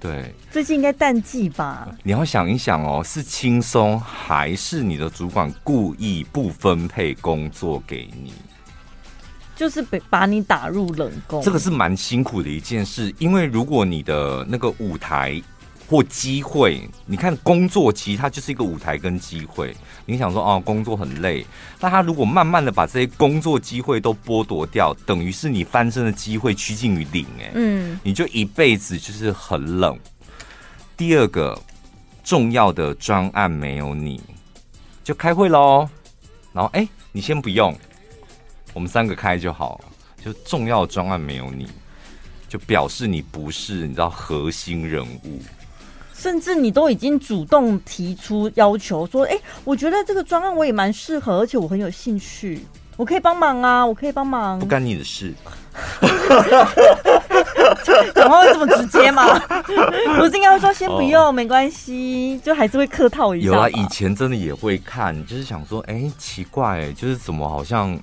[0.00, 1.88] 对，最近应该淡季吧？
[2.02, 8.32] 你要想一想哦，是轻松还是你的主管故意不分配工作给你？
[9.56, 15.42] 就是被把你打入冷宫，这个是蛮辛苦的一件事，因为如果你的那个舞台。
[15.88, 19.74] 或机会，你看工作其实它就是一个舞台跟机会。
[20.04, 21.44] 你想说哦，工作很累，
[21.80, 29.98] 那他如果慢慢的把这些工作机会都剥夺掉，等于是你翻身的机会趋近于零，哎，嗯，你就一辈子就是很冷。
[30.96, 31.58] 第二个
[32.22, 34.20] 重要的专案没有你，
[35.02, 35.88] 就开会喽。
[36.52, 37.74] 然后哎，你先不用，
[38.74, 39.80] 我们三个开就好。
[40.24, 41.68] 就重要的专案没有你，
[42.48, 45.40] 就表示你不是你知道核心人物。
[46.18, 52.60] 甚至你都已经主动提出要求，说：“哎、欸，我觉得这个专案我也蛮适合，而且我很有兴趣，
[52.96, 55.32] 我可以帮忙啊，我可以帮忙。”不干你的事，
[58.12, 59.38] 讲话会这么直接吗？
[60.18, 63.46] 不是应该会说先不用，哦、没关系，就还是会客套一下。
[63.46, 67.96] 有啊，以前真的也会看，就是想说，哎、欸，奇怪，就是怎么好像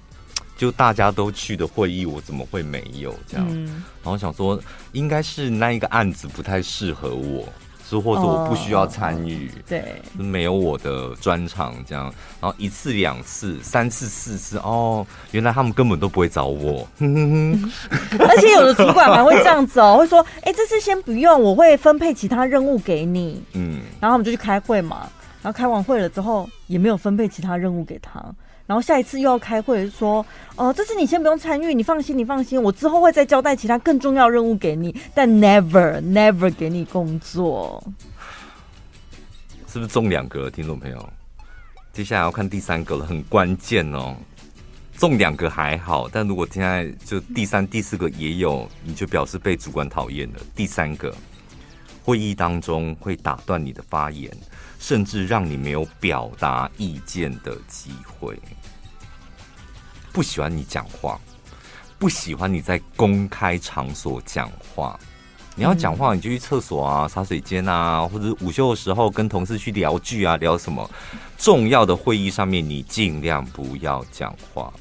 [0.55, 3.45] 就大家都去的会议，我怎么会没有这样？
[3.51, 4.57] 嗯、然后想说，
[4.93, 7.45] 应该是那一个案子不太适合我。
[7.87, 12.05] 是，或者我不需要参与，哦，对，没有我的专场，这样，
[12.41, 25.07] 然后一次、两次、三次、四次，哦，原来他们根本都不会找我， 而且有的主管还会这样子哦，会说，哎，这次先不用，我会分配其他任务给你，嗯，然后我们就去开会嘛，
[25.41, 28.23] 然后开完会了之后，也没有分配其他任务给他。
[28.67, 30.25] 然后下一次又要开会，说，
[30.55, 37.83] 哦，这次你先不用参与，你放心，你放心，我之后会再交代其他更重要任务给你，但 never never 给你工作，
[39.67, 41.09] 是不是中两个听众朋友？
[41.93, 44.15] 接下来要看第三个了，很关键哦。
[44.97, 50.39] 中两个还好，但如果现在就第三、第四个也有，你就表示被主管讨厌了。
[50.55, 51.13] 第三个，
[52.03, 54.31] 会议当中会打断你的发言。
[54.85, 58.37] 甚至让你没有表达意见的机会，
[60.13, 61.19] 不喜欢你讲话，
[61.97, 64.99] 不喜欢你在公开场所讲话。
[65.55, 70.87] 你要讲话，你就去厕所啊、茶水间啊，或者午休的时候跟同事去聊剧啊，聊什么
[71.35, 74.71] 重要的会议上面，你尽量不要讲话。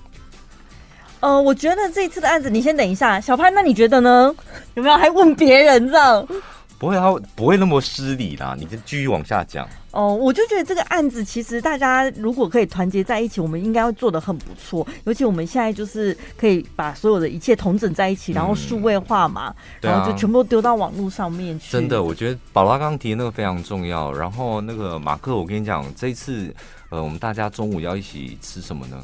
[1.21, 4.35] 呃，我觉得这一次的案子，你先等一下，小潘，那你觉得呢？
[4.75, 6.29] 有没有还问别人这样？
[6.79, 8.57] 不会，他不会那么失礼啦。
[8.59, 9.67] 你就继续往下讲。
[9.93, 14.85] 哦，我就觉得这个案子其实大家如果可以团结在一起，我们应该会做的很不错。
[15.05, 21.71] 尤其我们现在就是可以把所有的一切统整在一起，然后数位化嘛，嗯、然后就全部丢到网络上面去。
[21.71, 24.13] 真的，我觉得宝拉刚刚提的那个非常重要。
[24.13, 26.53] 然后那个马克，我跟你讲，这一次
[26.91, 29.01] 呃，我们大家中午要一起吃什么呢？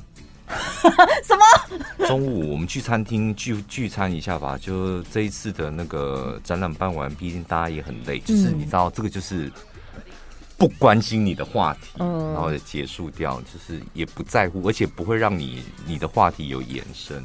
[1.25, 2.07] 什么？
[2.07, 4.59] 中午我们去餐厅聚聚餐一下吧。
[4.59, 9.51] 就这一次的那个展览办完，毕竟大家也很累，就是你知道，这个就是。
[10.61, 17.25] 不关心你的话题，然后就结束掉，就是也不在乎，而且不会让你你的话题有延伸。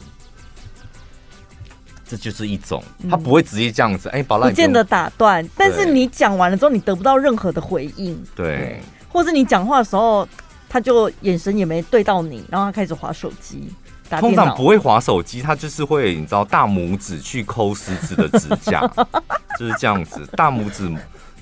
[2.08, 10.26] 这就是一种，他不会直接这样子，哎，宝拉，不见得打断，但是你讲完了之后，你得不到任何的回应，对，或是你讲话的时候，
[10.70, 13.70] 他就眼神也没对到你，然后他开始划手机，
[14.10, 18.82] 通常不会划手机，他就是会，你知道，大拇指去抠食指的指甲，
[19.60, 20.92] 就是这样子，大拇指。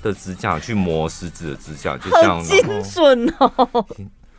[0.04, 2.60] 的指甲去磨食指的指甲，就这样，精
[2.92, 3.86] 准哦。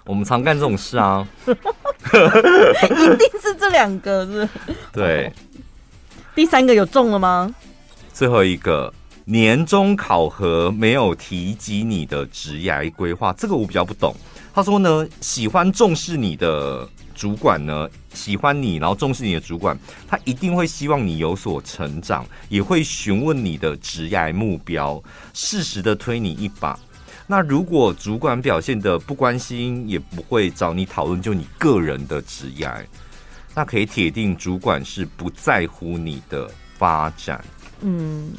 [0.06, 4.48] 我们常干这种事啊，一定是这两个是。
[4.93, 5.34] 对，
[6.36, 7.52] 第三个有中了吗？
[8.13, 8.93] 最后一个
[9.24, 14.15] 年终考核没有提及你的职涯规划，这个我比较不懂。
[14.56, 16.89] 他说呢，喜欢重视你的。
[17.13, 25.02] 主管呢，喜欢你，然后重视你的主管，他一定会希望你有所成长，也会询问你的职业目标，
[25.34, 26.78] 适时的推你一把。
[27.26, 32.70] 那如果主管表现得不关心，也不会找你讨论就你个人的职业，
[33.56, 37.41] 那可以铁定主管是不在乎你的发展。
[37.80, 38.30] 嗯。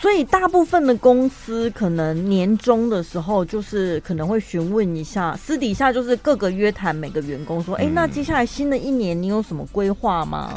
[0.00, 10.54] 所以大部分的公司可能年终的时候，就是可能会询问一下，私底下就是各个约谈每个员工说：“哎、欸，那接下来新的一年你有什么规划吗？”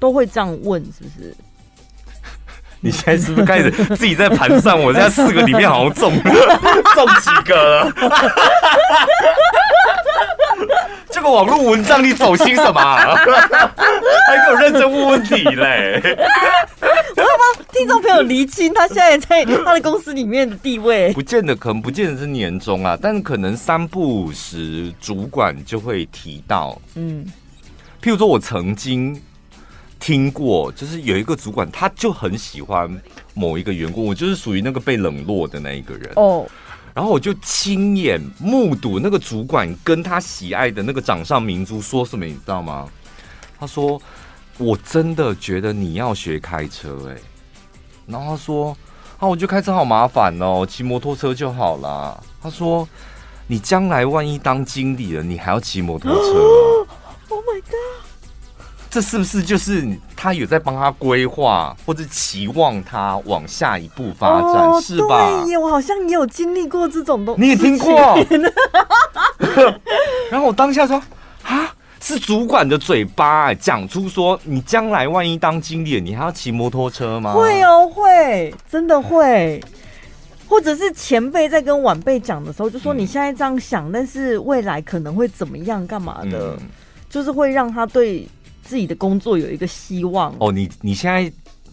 [0.00, 1.34] 都会这样问，是不是？
[2.80, 4.76] 你现在是不是开始自己在盘算？
[4.76, 6.10] 我现在四个里面好像中
[6.96, 7.92] 中几个了？
[11.10, 12.80] 这个网络文章你走心什么？
[12.80, 13.26] 还
[14.46, 16.00] 给我认真问问题嘞？
[17.80, 27.24] 听众朋友厘清他现在在他的公司里面的地位，不见得，可能不见得是年终啊，但是可能三不五时主管就会提到，嗯，
[28.02, 29.18] 譬如说我曾经
[29.98, 32.86] 听过，就是有一个主管，他就很喜欢
[33.32, 36.46] 某一个员工，我就是属于那个被冷落的那一个人哦。
[36.92, 42.86] 然后我就亲眼目睹那个主管跟他喜爱的那个掌上明珠说什么，你知道吗？
[43.58, 44.00] 他说
[44.58, 47.16] ：“我真的觉得你要学开车。”哎，
[48.10, 48.76] 然后他说
[49.18, 52.88] ：“啊，我觉得开车好麻烦哦，骑摩托车就好啦。”他说
[53.46, 56.86] ：“你将来万一当经理了，你还要骑摩托车？
[57.28, 58.06] ”Oh my god！
[58.90, 65.42] 这是不是就是他有在帮他规划，或者期望他往下一步发展，哦、是吧？
[65.44, 67.94] 对耶，我好像也有经历过这种东西，你也听过。
[70.28, 71.00] 然后我当下说
[71.46, 79.62] ：“啊，是主管的嘴巴讲出说，你将来万一当经理，你还要骑摩托车吗？”会哦，会，真的会。
[80.48, 85.86] 或者是前辈在跟晚辈讲的时候，就说：“你现在这样想，嗯、但是未来可能会怎么样？
[85.86, 86.56] 干嘛的？
[86.60, 86.66] 嗯、
[87.08, 88.26] 就是会让他对。”
[88.62, 91.32] 自己的工作有一个希望哦，你你现在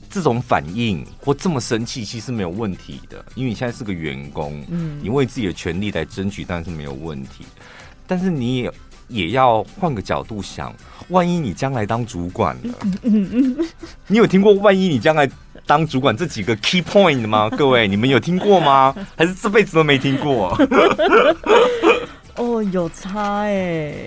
[0.09, 7.45] 这种反应或这么生气，其实没有问题的，因为你现在是个员工，嗯，你为自己的权利来争取，当然是没有问题。
[8.07, 8.73] 但是你也
[9.07, 10.73] 也要换个角度想，
[11.09, 13.67] 万一你将来当主管了，嗯嗯嗯，
[14.07, 15.29] 你有听过万一你将来
[15.65, 17.49] 当主管这几个 key point 吗？
[17.57, 18.95] 各位，你们有听过吗？
[19.15, 20.57] 还是这辈子都没听过？
[22.35, 24.05] 哦，有差哎、欸。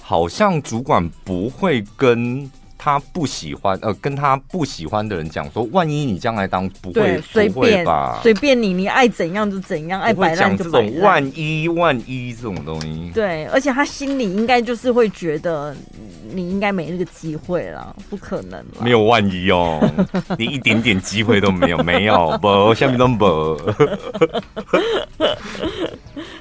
[0.00, 2.50] 好像主管不会跟
[2.84, 10.90] 他不喜欢呃，跟他不喜欢的人讲说，万一你将来当不会随便吧，随便你，你爱怎样就怎样，爱摆烂就摆烂。
[10.90, 15.74] 这种万一万一这种东西，对，而且他心里应该就是会觉得
[16.34, 19.80] 你应该没那个机会了，不可能了，没有万一哦，
[20.36, 23.58] 你一点点机会都没有，没有不，下面都不。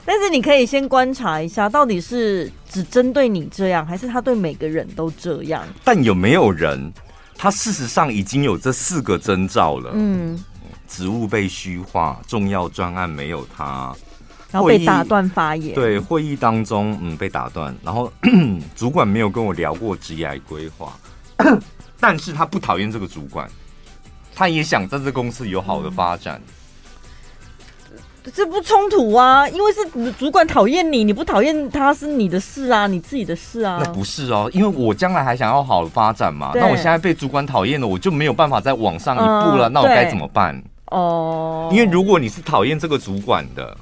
[0.06, 5.64] 但是你可以先观察一下，到底是只针对你这样，还是他对每个人都这样？
[5.84, 6.92] 但有没有人，
[7.38, 9.92] 他事实上已经有这四个征兆了？
[9.94, 10.44] 嗯，
[10.88, 13.96] 职务被虚化，重要专案没有他，
[14.52, 15.76] 然后被打断发言。
[15.76, 18.12] 对，会议当中，嗯，被打断，然后
[18.76, 20.98] 主管没有跟我聊过职业规划，
[22.02, 23.48] 但是他不讨厌这个主管，
[24.34, 26.42] 他也想在这公司有好的发展。
[26.48, 26.54] 嗯
[28.32, 33.82] 这不冲突啊，因为是主管讨厌你，你不讨厌他是你的事啊，你自己的事啊。
[33.84, 36.52] 那不是哦，因为我将来还想要好的发展嘛。
[36.56, 39.68] 那我现在被主管讨厌了，我就没有办法再往上一步了。
[39.70, 40.64] 嗯、那我该怎么办？
[40.92, 43.76] 哦，因为如果你是讨厌这个主管的。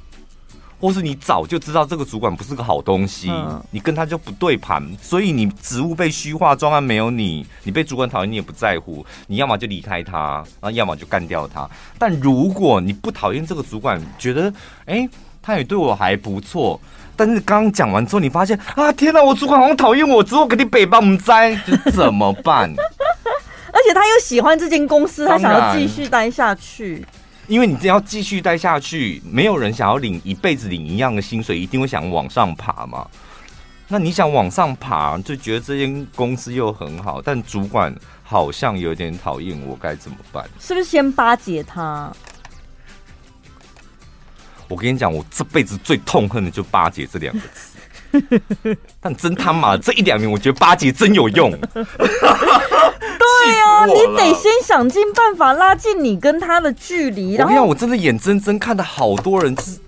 [0.81, 11.69] 或是你早就知道这个主管不是个好东西，嗯、你跟他就不对盘，所以你职务被虚化，专案没有你，你被主管讨厌，你也不在乎，你要么就离开他，然后要么就干掉他。
[11.99, 14.51] 但如果你不讨厌这个主管，觉得
[14.85, 15.09] 哎、欸，
[15.41, 16.81] 他也对我还不错，
[17.15, 22.73] 但是刚讲完之后，你发现啊，天哪，我主管好像讨厌我，之后给你北帮我们栽，就怎么办？
[23.73, 27.05] 而且他又喜欢这间公司，他想要继续待下去。
[27.51, 33.05] 因为你只要继续待下去，没有人想要领一辈子领一样的薪水，一定会想往上爬嘛。
[33.89, 40.49] 那你想往上爬，就觉得这间公司又很好，但主管好像有点讨厌我，该怎么办？
[40.61, 42.09] 是不是先巴结他？
[44.69, 48.77] 我跟你讲，我这辈子最痛恨的就巴结这两个字。
[49.01, 51.51] 但真他妈这一两年，我觉得巴结真有用。
[53.43, 57.33] 对啊，你得先想尽办法拉近你跟他的距离。
[57.33, 59.79] 然后我真的眼睁睁看到好多人，是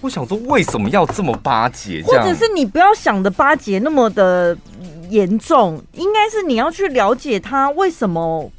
[0.00, 2.02] 我想说，为什么要这么巴结？
[2.02, 4.56] 或者是你不要想的巴结那么的
[5.10, 8.50] 严重，应该是你要去了解他为什么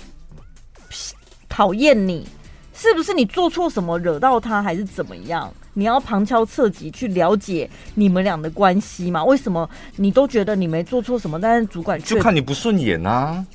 [1.47, 2.27] 讨厌你，
[2.73, 5.53] 是不是你做错什么惹到他，还是怎么样？
[5.73, 9.23] 你要旁敲侧击去了解你们俩的关系嘛？
[9.23, 13.45] 为什么你都觉得你没做错什么，但是主管就看你不顺眼啊？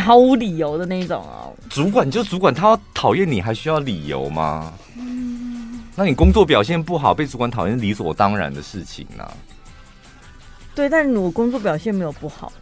[0.00, 1.52] 毫无理由的那种哦！
[1.68, 4.72] 主管就主管，他要讨厌你还需要理由吗？
[4.96, 9.30] 嗯，那你工作表现不好，被主管讨厌，理所当然的事情啊。
[10.74, 12.52] 对，但我工作表现没有不好，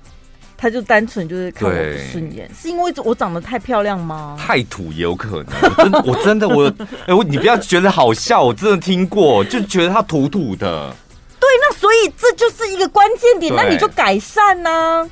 [0.57, 4.37] 他就单纯就是看我不顺眼，是因为我长得太漂亮吗？
[4.39, 6.03] 太土也有可能。
[6.05, 10.95] 我真的， 我真的，我哎，我你不要觉得好笑，我真的听过，就觉得他土土的。
[11.41, 15.09] 对，那所以这就是一个关键点，那你就改善呢。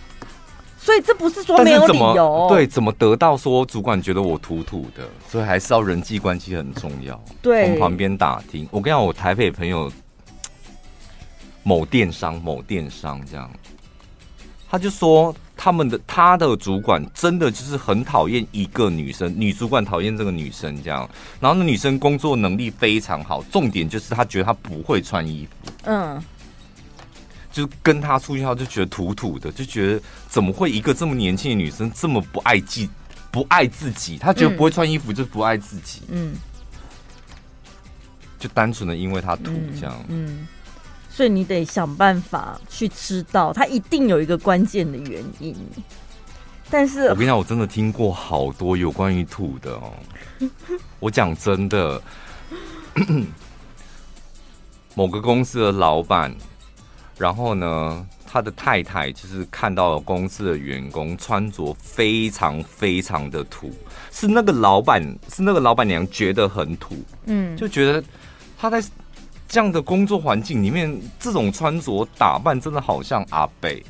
[0.82, 2.66] 所以这不是说没有理由，对？
[2.66, 5.06] 怎么得到说主管觉得我土土的？
[5.28, 7.22] 所以还是要人际关系很重要。
[7.42, 8.66] 对，从旁边打听。
[8.70, 9.92] 我跟你讲，我台北朋友
[11.62, 13.50] 某电商，某电商这样，
[14.70, 21.06] 他就说他们的他的主管真的就是很讨厌一个女生，女主管讨厌这个女生这样，
[21.38, 26.24] 然后那女生工作能力非常好，重点就是她觉得她不会穿衣服，嗯，
[27.50, 32.88] 就跟他出去后就觉得土土的，就觉得怎么会一个这么年轻的女生这么不爱自
[33.30, 36.34] 不爱自己，她觉得不会穿衣服就是不爱自己，嗯。
[38.38, 40.48] 就单纯的因为他土这样，嗯，嗯，
[41.10, 45.54] 所以你得想办法去知道，他一定有一个关键的原因。
[46.70, 49.92] 但是我跟你讲，我真的听过好多有关于土的哦。
[51.00, 52.02] 我讲真的，
[54.94, 56.34] 某个公司的老板，
[57.20, 63.70] 然后呢，他的太太就是看到了公司的员工穿着非常非常的土，
[64.10, 66.96] 是那个老板，是那个老板娘觉得很土，
[67.26, 68.02] 嗯，就觉得。
[68.62, 68.82] 他在
[69.48, 73.82] 这样的工作环境里面，这种穿着打扮真的好像阿贝，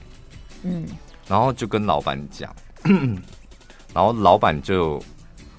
[0.62, 0.86] 嗯，
[1.26, 2.54] 然后就跟老板讲，
[3.92, 5.02] 然后老板就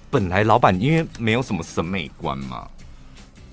[0.09, 2.69] 本来老板因为没有什么审美观嘛，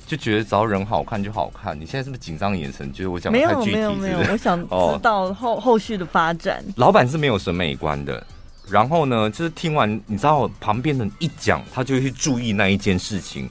[0.09, 1.79] 就觉得只要人好看就好看。
[1.79, 2.91] 你现在是不是紧张的眼神？
[2.91, 3.77] 觉得我讲的太具体？
[3.77, 6.65] 没有没有没有，我想知道后、哦、后续的发展。
[6.77, 8.27] 老板是没有审美观的，
[8.71, 13.49] 然后呢，就是听完你知道旁边人一讲，他就去注意那一件事情。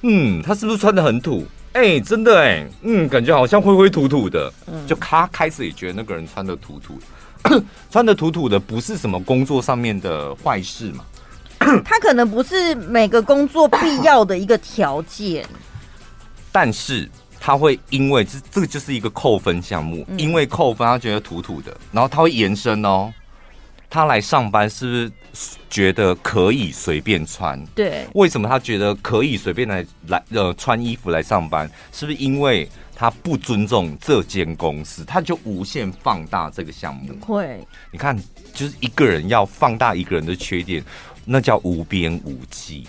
[0.00, 1.46] 嗯，他是不是穿的很土？
[1.74, 4.50] 哎、欸，真的哎、欸，嗯，感觉好像灰灰土土的。
[4.66, 6.98] 嗯，就他开始也觉得那个人穿的土土，
[7.90, 11.04] 穿的土土的不是什么工作上面的坏事嘛？
[11.58, 15.46] 他可能不是每个工作必要的一个条件，
[16.52, 17.08] 但是
[17.40, 23.12] 他会因为这这个就是一个扣分项目，嗯、因为扣分他觉得土土的，然后他会延伸哦。
[23.90, 27.58] 他来上班是不是觉得可以随便穿？
[27.74, 31.66] 对，为什么他觉得可以随便来来呃穿衣服来上班？
[31.90, 35.06] 是不是因为他不尊重这间公司？
[35.06, 37.14] 他就无限放大这个项目。
[37.22, 38.14] 会，你看，
[38.52, 40.84] 就是一个人要放大一个人的缺点，
[41.30, 42.86] 那叫无边无际。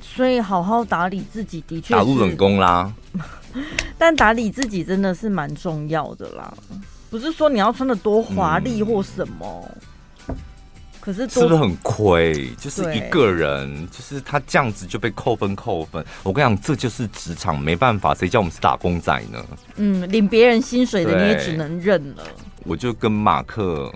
[0.00, 2.90] 所以好好打理自己的确打入冷宫啦。
[3.98, 6.52] 但打理自己真的是蛮重要的啦。
[7.10, 9.70] 不是说你要穿的多华丽或什么，
[10.28, 10.34] 嗯、
[11.00, 12.50] 可是是不是很亏？
[12.56, 16.04] 就是一个人，就是他这样子就被扣分扣分。
[16.22, 19.44] 我跟你讲，这就是职场，没办法，谁叫我们是打工仔呢？
[19.76, 22.24] 嗯，领别人薪水的你也只能认了。
[22.64, 23.92] 我就跟马克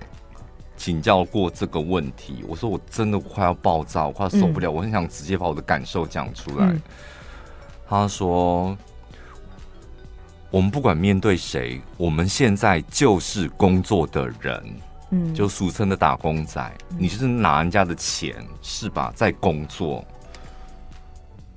[0.80, 6.66] 请教过这个问题，我说我真的快要爆炸，我快要受不了，嗯、我很想直接把我的感受讲出来。
[6.66, 6.82] 嗯、
[7.86, 8.74] 他说。
[10.52, 14.60] 我们不管面对谁，我们现在就是工作的人，
[15.10, 16.60] 嗯，就俗称的打工仔。
[16.90, 19.12] 嗯、你就是拿人家的钱，是吧？
[19.14, 20.04] 在工作，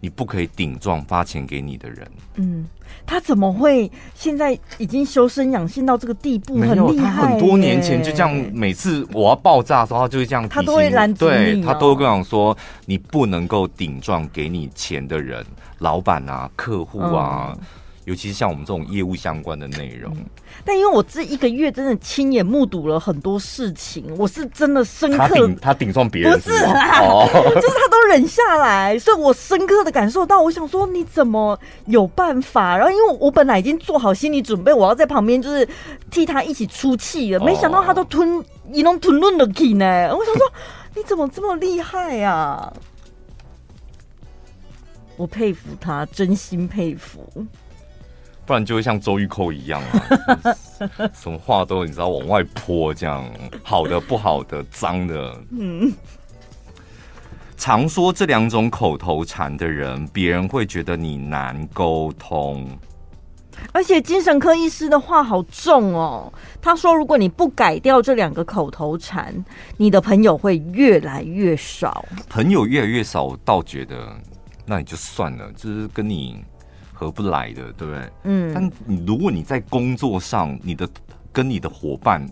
[0.04, 2.06] 你不可以顶撞发钱给你的人。
[2.36, 2.66] 嗯，
[3.06, 6.60] 他怎么会现在已经修身养性到这个地步？
[6.60, 7.10] 很厉害。
[7.10, 10.56] 他很多年前就这样，每次我要爆炸的时候，他就会这样提醒。
[10.56, 15.46] 他都会拦住对，他都会跟我说：“你不能够顶撞给你钱的人，
[15.78, 17.56] 老板啊，客户啊。
[17.58, 17.66] 嗯”
[18.06, 20.26] 尤其是像我们这种业务相关的内容，嗯，
[20.66, 25.18] 但因为我这一个月真的亲眼目睹了很多事情，我是真的深刻。
[25.18, 32.76] 他顶他顶撞别人，不是啦，哦、 就是他都忍下来，所以我深刻的感受到，我想说你怎么有办法？
[32.78, 35.66] 然后因为我本来已经做好心理准备，我要在旁边就是
[36.12, 40.14] 替他一起出气了，没想到他都吞一弄吞论的气呢。
[40.14, 40.52] 我想说
[40.96, 42.74] 你怎么这么厉害啊？
[45.16, 47.46] 我佩服他，真心佩服。
[48.46, 53.26] 不然就会像周玉蔻一样啊， 什么话都你知道往外泼，这样
[53.64, 55.42] 好的、不好的、脏的。
[55.58, 55.92] 嗯，
[57.56, 62.68] 常说这两种口头禅的人，别人会觉得你难沟通。
[63.72, 66.32] 而且精神科医师的话好重哦，
[66.62, 69.34] 他说如果你不改掉这两个口头禅，
[69.78, 72.04] 你的朋友会越来越少。
[72.30, 74.14] 朋友越来越少，我倒觉得
[74.66, 76.44] 那你就算了，就是跟你。
[77.04, 78.10] 合不来的，对不对？
[78.24, 78.52] 嗯。
[78.54, 80.88] 但你如果你在工作上，你的
[81.32, 82.26] 跟你的伙伴，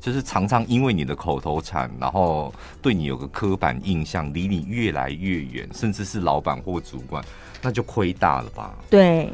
[0.00, 2.52] 就是常常因为你的口头禅，然后
[2.82, 7.24] 对你有个刻板印象，离你越来越远，甚至是老板或主管，
[7.62, 8.74] 那就亏大了吧？
[8.90, 9.30] 对。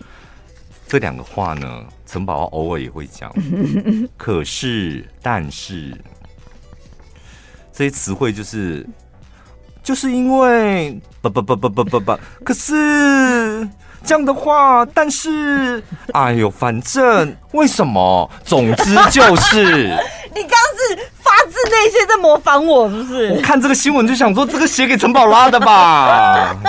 [0.86, 3.32] 这两个话呢，陈宝宝偶尔也会讲。
[4.18, 5.96] 可是，但是，
[7.72, 8.86] 这些词汇就是，
[9.82, 13.66] 就是因为不不不不不不不，可是。
[14.04, 15.82] 这样的话，但是，
[16.12, 18.30] 哎呦，反正为什么？
[18.44, 19.64] 总之就是，
[20.34, 23.30] 你刚是发自内心在模仿我，是不是？
[23.30, 26.54] 我看这个新闻就想说，这个写给陈宝拉的吧。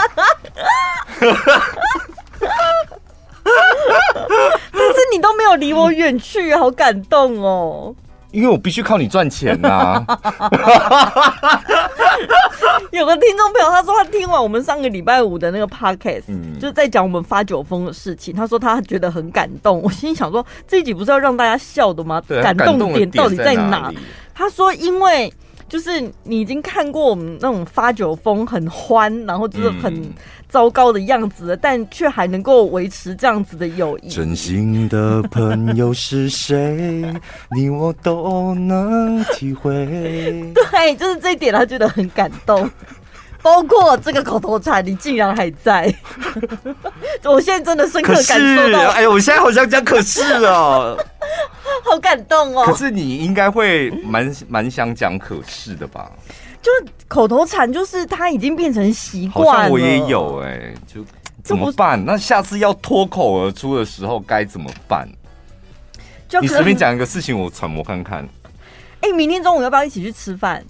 [4.71, 7.93] 但是你都没有离我远去，好感动哦。
[8.35, 10.05] 因为我必须靠你赚钱呐、啊。
[12.91, 18.33] 有个听众朋友，他说他听完我们上个礼拜五的那个 podcast，、嗯、就是在讲我们发酒疯的事情。
[18.33, 19.79] 他说他觉得很感动。
[19.83, 22.21] 我心里想说，这一集不是要让大家笑的吗？
[22.41, 23.89] 感动点到底在哪？
[23.89, 23.93] 哪
[24.33, 25.33] 他说，因为
[25.67, 30.13] 就是你已经看过我们那种发酒疯很欢，然后就是很
[30.47, 34.09] 糟糕的样子了，嗯、但却还能够维持这样子的友谊。
[34.09, 37.03] 真心的朋友是谁？
[37.55, 39.85] 你我都能体会。
[40.53, 42.69] 对，就是这一点，他觉得很感动。
[43.45, 45.93] 包括这个口头禅，你竟然还在，
[47.23, 48.89] 我现在真的深刻感受到。
[48.89, 50.97] 哎呦，我现在好像讲可是哦，
[51.85, 52.65] 好感动哦。
[52.65, 56.11] 可是你应该会蛮蛮想讲可是的吧？
[56.59, 59.71] 就是口头禅，就是它已经变成习惯了。
[59.71, 61.05] 我也有哎、欸，就
[61.43, 62.03] 怎么办？
[62.03, 65.07] 那下次要脱口而出的时候该怎么办？
[66.27, 68.27] 就你随便讲一个事情，我揣摩看看。
[69.01, 70.65] 哎、欸，明天中午要不要一起去吃饭？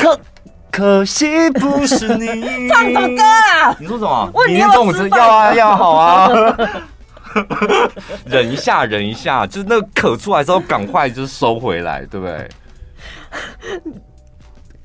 [0.00, 0.20] 可
[0.70, 3.76] 可惜不是你 唱什么歌啊？
[3.78, 4.30] 你说什么？
[4.32, 6.30] 问你要不要要啊 要好啊！
[8.24, 12.48] 忍一下，忍一下，就是那个咳出来之后，赶快就是收回来，对不对？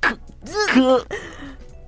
[0.01, 0.15] 可
[0.67, 1.05] 可，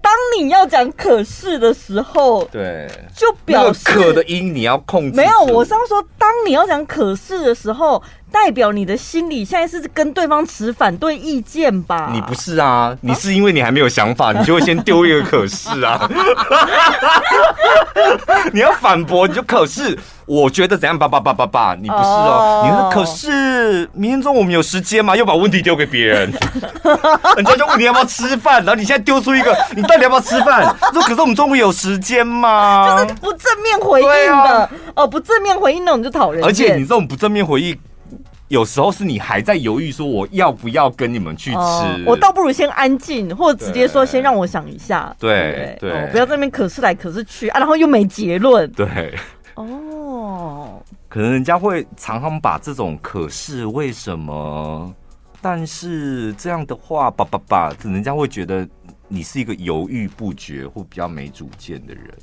[0.01, 5.17] 当你要讲可是的时候，对，就表示可的音你要控制。
[5.17, 8.01] 没有，我是要说，当你要讲可是的时候。
[8.45, 12.11] 代表你的心里现在是跟对方持反对意见吧？
[12.13, 16.07] 你不是啊，你是因为你还没有想法，你就会先丢一个可是啊。
[18.53, 20.97] 你要反驳，你就可是我觉得怎样？
[20.97, 22.61] 叭叭叭叭叭，你不是哦。
[22.63, 25.15] 你说可是明天中午我们有时间吗？
[25.15, 26.31] 又把问题丢给别人，
[27.35, 30.63] 人家就问你要不要吃饭，然后你现在丢出一个，你到底要不要吃饭？
[30.93, 33.01] 说可是我们中午有时间吗？
[33.01, 36.49] 就是不正面回应的哦，不正面回应那种就讨人厌。
[36.49, 37.77] 而且你这种不正面回应。
[38.50, 49.14] 有时候是你还在犹豫，说我要不要跟你们去吃，哦、我倒不如先安静，或者直接说先让我想一下，对对，不要在那边可是来可是去啊，然后又没结论，对，
[49.56, 54.93] 哦，可能人家会常常把这种可是为什么，
[55.41, 58.66] 但是这样的话，叭叭叭，人家会觉得
[59.10, 62.14] 你是一个犹豫不决或比较没主见的人，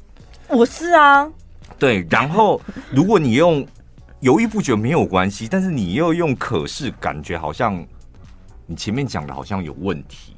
[0.49, 1.29] 我是啊，
[1.79, 2.59] 对，然后
[2.91, 3.67] 如果你用。
[4.25, 7.87] 犹豫不决没有关系，但是你又用可是，感觉好像
[8.65, 10.35] 你前面讲的好像有问题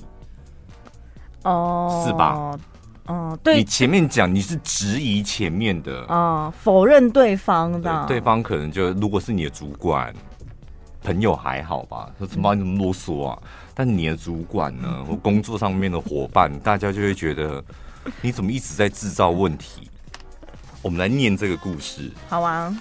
[1.45, 2.59] 哦，是吧？
[3.07, 10.13] 哦，对，你前面讲你是质疑前面的，嗯，否认对方的，对，对方可能就如果是你的主管，
[11.05, 12.11] 朋友还好吧？
[12.19, 13.39] 说怎么你这么啰嗦啊？
[13.73, 17.63] 但你的主管呢， 或工作上面的伙伴，大家就会觉得
[18.21, 19.89] 你怎么一直在制造问题？
[20.83, 22.77] 我们来念这个故事，好啊。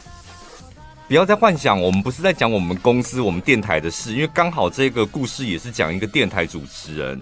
[1.07, 7.21] 不要再幻想，我们不是在讲我们公司、我们电台的事，因为刚好这个故事也是讲一个电台主持人。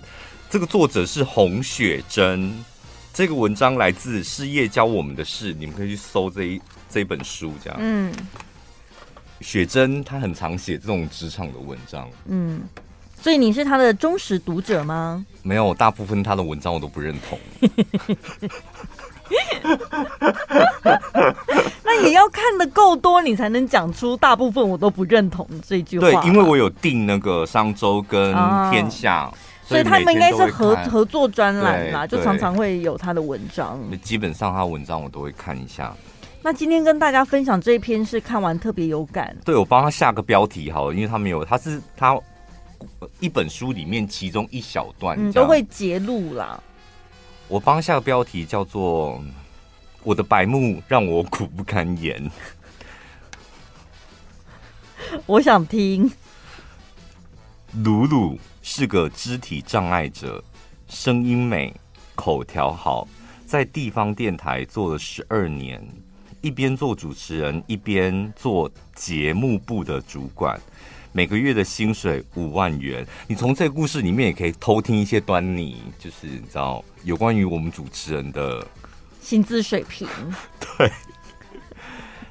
[0.50, 2.54] 这个作者是洪雪珍，
[3.14, 7.78] 这个文章来自《事业教我们的事》，你们可以去搜这一这本书，这样。
[7.82, 8.14] 嗯，
[9.42, 12.10] 雪珍她很常写这种职场的文章。
[12.28, 12.62] 嗯，
[13.20, 15.26] 所以你是她的忠实读者吗？
[15.42, 17.38] 没有，大部分她的文章我都不认同。
[21.84, 26.09] 那也要看的够多，你才能讲出大部分我都不认同这句话。
[26.09, 28.34] 对，因为我有订那个商周跟
[28.71, 33.80] 天下，啊、所以他们应该是合合作专栏啦，就常常会有他的文章。
[34.01, 35.93] 基本上他文章我都会看一下。
[36.41, 39.36] 那今天跟大家分享这一篇是看完特别有感。
[39.45, 42.19] 对，我帮他下个标题好了，因为他没有，他是他
[43.21, 46.59] 一本书里面其中一小段，嗯，都会揭露啦。
[47.48, 49.24] 我帮下个标题叫做。
[50.06, 52.30] 我的白目让我苦不堪言。
[55.26, 56.12] 我想听。
[57.86, 60.44] 鲁鲁是个肢体障碍者，
[60.89, 61.74] 声音美，
[62.16, 63.08] 口条好，
[63.46, 65.82] 在地方电台做了十二年，
[66.41, 70.60] 一边做主持人，一边做节目部的主管，
[71.14, 73.05] 每个月的薪水五万元。
[73.28, 78.68] 你从这个故事里面也可以偷听一些端倪，就是你知道有关于我们主持人的。
[79.22, 80.05] 薪资水平，
[80.59, 80.91] 对，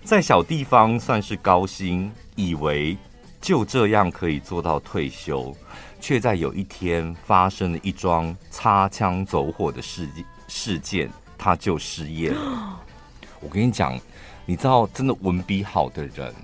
[0.04, 2.98] 在小地方算是高薪，以为
[3.40, 5.56] 就这样可以做到退休，
[6.00, 10.06] 却在有一天发生了一桩擦枪走火的事
[10.48, 11.08] 事件，
[11.38, 12.78] 他就失业了。
[13.40, 13.98] 我跟你讲，
[14.44, 16.34] 你知道，真的文笔好的人，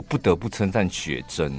[0.00, 1.52] 我不得不称赞雪珍，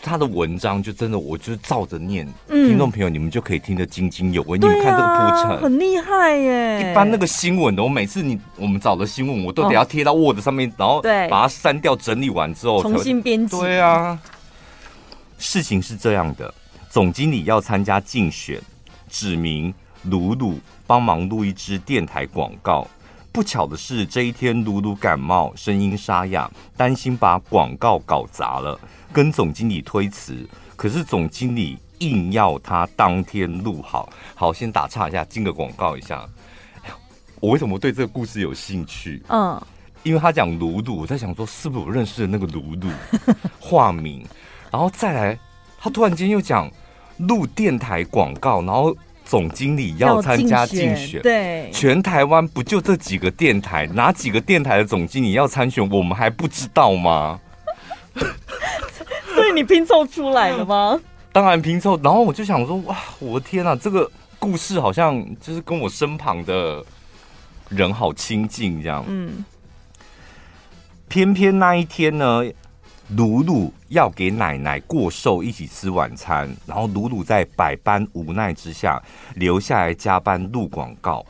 [0.00, 4.58] 他的文章就真的，我就是照着念，嗯、听众朋友你们就可以听得津津有味。
[4.58, 6.90] 你们看这个铺陈，很厉害耶！
[6.90, 13.60] 一般那个新闻的，我每次你我们找的新闻，我都得要贴到 Word 上面，哦、然后把它删掉，整理完之后重新编辑。
[13.60, 14.18] 对啊，
[15.36, 16.54] 事情是这样的，
[16.88, 18.58] 总经理要参加竞选，
[19.10, 19.74] 指名
[20.04, 22.88] 鲁鲁帮忙录一支电台广告。
[23.32, 28.78] 不巧的是，这一天鲁鲁感冒，声音沙哑，担心把广告搞砸了，
[29.10, 30.46] 跟总经理推辞。
[30.76, 34.06] 可是总经理硬要他当天录好。
[34.34, 36.28] 好，先打岔一下，进个广告一下。
[37.40, 39.22] 我为什么对这个故事有兴趣？
[39.28, 39.58] 嗯，
[40.02, 42.88] 因为他讲鲁鲁，我在想说是不是我认识的那个鲁鲁
[43.58, 44.22] 化名，
[44.70, 45.38] 然后再来，
[45.78, 46.70] 他突然间又讲
[47.16, 48.94] 录电台广告，然后。
[49.24, 53.86] 总经理要参加竞选，对，全台湾不就这几个电台？
[53.88, 57.40] 哪几个电台的总经理要参选，我们还不知道吗？
[59.34, 61.00] 所以你拼凑出来了吗？
[61.32, 61.98] 当然拼凑。
[62.02, 66.84] 然后我就想说，哇，我的天啊，这个故事好像就是跟我身旁的
[67.70, 69.04] 人好亲近这样。
[69.08, 69.44] 嗯，
[71.08, 72.44] 偏偏那一天呢。
[73.14, 76.50] 鲁鲁要给奶奶过寿，一起吃晚餐。
[76.66, 79.02] 然后鲁鲁在百般无奈之下，
[79.34, 81.24] 留下来加班录广告。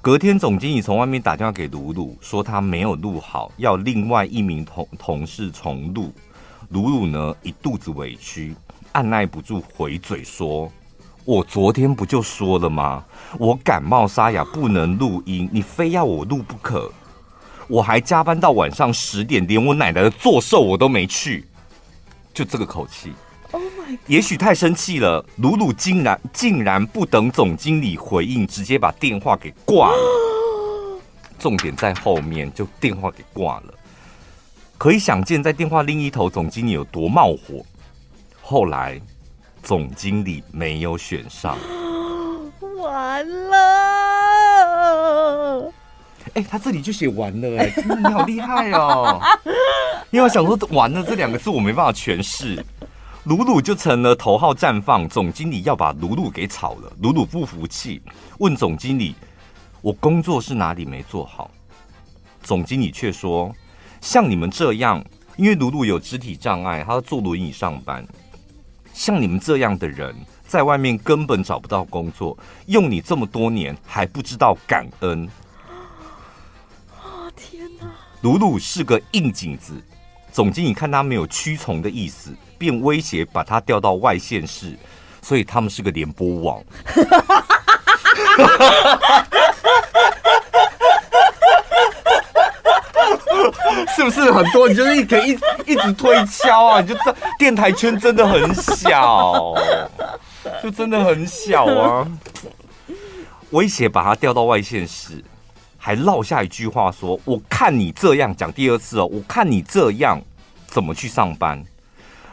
[0.00, 6.12] 隔天，总经理从外面打电话给鲁鲁，说他没有录好，要另外一名同同事重录。
[6.68, 8.54] 鲁鲁呢，一肚子委屈，
[8.92, 10.70] 按捺不住回嘴说
[11.24, 13.04] ：“我昨天不就说了吗？
[13.38, 16.92] 我感冒沙哑，不能录音，你非要我录不可。”
[17.68, 21.46] 我还加班到晚上十点，连我奶奶的做寿我都没去，
[22.32, 23.12] 就这个口气。
[23.52, 23.98] Oh my God！
[24.06, 31.00] 也许太生气了，鲁鲁竟然竟然不等总经理回应，直接把电话给挂了。
[31.38, 33.74] 重点在后面，就电话给挂了。
[34.76, 37.64] 可以想见，在电话另一头，总经理有多冒火。
[38.42, 39.00] 后来，
[39.62, 41.56] 总经理没有选上，
[42.78, 43.54] 完了。
[46.34, 49.20] 哎、他这里就写完了哎、你好厉害哦！
[50.10, 52.64] 因为我想说“完了”这两个字我没办法诠释，
[53.24, 55.08] 鲁鲁就成了头号绽放。
[55.08, 58.02] 总经理要把鲁鲁给炒了，鲁鲁不服气，
[58.38, 59.14] 问总经理
[59.80, 61.50] ：“我工作是哪里没做好？”
[62.42, 63.54] 总经理却说
[64.00, 65.04] ：“像你们这样，
[65.36, 68.04] 因为鲁鲁有肢体障碍，他坐轮椅上班。
[68.92, 70.14] 像你们这样的人，
[70.46, 75.28] 在外面根本找不到工作，用你这么多年还不知道感恩。”
[78.24, 79.74] 鲁鲁是个硬颈子，
[80.32, 84.78] 总经理看他没有屈从的意思，便威胁把他调到外县市，
[85.20, 86.64] 所以他们是个联播网。
[93.94, 94.66] 是不是很多？
[94.70, 95.32] 你就是可以
[95.66, 96.80] 一一直推敲啊！
[96.80, 99.54] 你就知道电台圈真的很小，
[100.62, 102.08] 就真的很小啊！
[103.50, 105.22] 威胁把他调到外县市。
[105.84, 110.18] 还落下一句话说：“我看你这样讲第二次哦，我看你这样
[110.66, 111.62] 怎么去上班？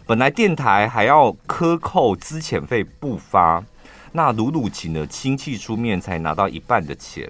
[0.06, 3.62] 本来电台还要克扣资遣费不发，
[4.14, 7.30] 那鲁鲁请了亲戚出面才拿到一半的钱，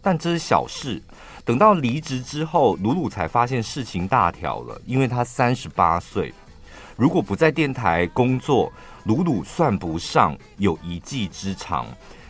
[0.00, 1.02] 但这是小事。
[1.44, 6.32] 等到离职之后，鲁鲁才发现事情大条了，因为他三十八岁，
[6.96, 8.72] 如果不在电台工作，
[9.04, 11.84] 鲁鲁算不上有一技之长。”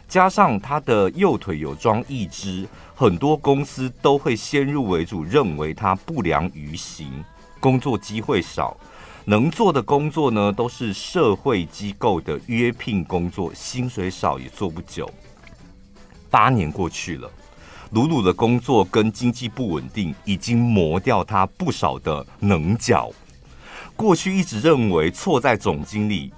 [0.09, 7.23] 加上他的右腿有装义肢，很多公司都会先入为主，认为他不良于行，
[7.61, 8.75] 工作机会少，
[9.27, 15.11] 能做的工作呢都是社会机构的约聘工作，薪水少也做不久。
[16.31, 17.31] 八年过去了，
[17.91, 23.11] 鲁鲁的工作跟经济不稳定，已经磨掉他不少的棱角。
[23.95, 26.33] 过去一直认为错在总经理。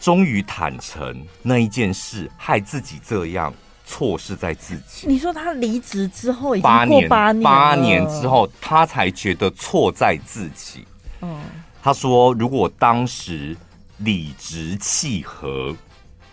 [0.00, 3.52] 终于坦诚那一件事害自己这样，
[3.84, 5.06] 错是在自己。
[5.06, 10.86] 你说他离职之后已经过八年，八年之后他才觉得错在自己。
[11.22, 11.40] 嗯，
[11.82, 13.56] 他说如果当时
[13.98, 15.74] 理直气和，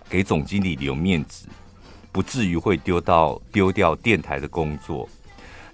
[0.10, 1.48] 给总经理留面子，
[2.12, 5.08] 不至于会丢到丢掉电台的工作。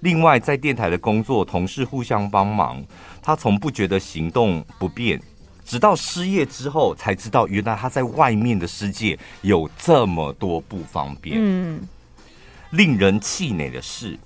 [0.02, 2.82] 另外，在电台的工作，同事互相帮忙，
[3.22, 5.20] 他从不觉得行动不便。
[5.70, 11.38] 直到失业之后，才知道原来他在外面的世界有这么多不方便。
[11.40, 11.88] 嗯，
[12.72, 14.18] 令人气馁的是，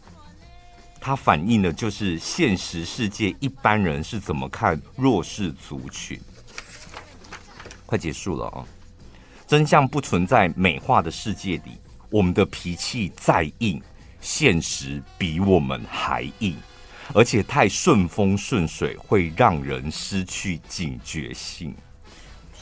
[1.01, 6.17] 它反映的就是现实世界一般人是怎么看弱势族群。
[7.85, 8.63] 快结束了啊！
[9.45, 11.77] 真相不存在美化的世界里，
[12.09, 13.83] 我们的脾气再硬，
[14.21, 16.55] 现实比我们还硬。
[17.11, 21.75] 而且太顺风顺水会让人失去警觉性。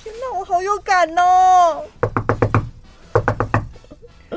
[0.03, 1.83] 天哪，我好有感哦！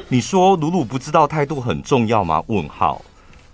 [0.08, 2.42] 你说鲁鲁不知道态度很重要吗？
[2.48, 3.00] 问号，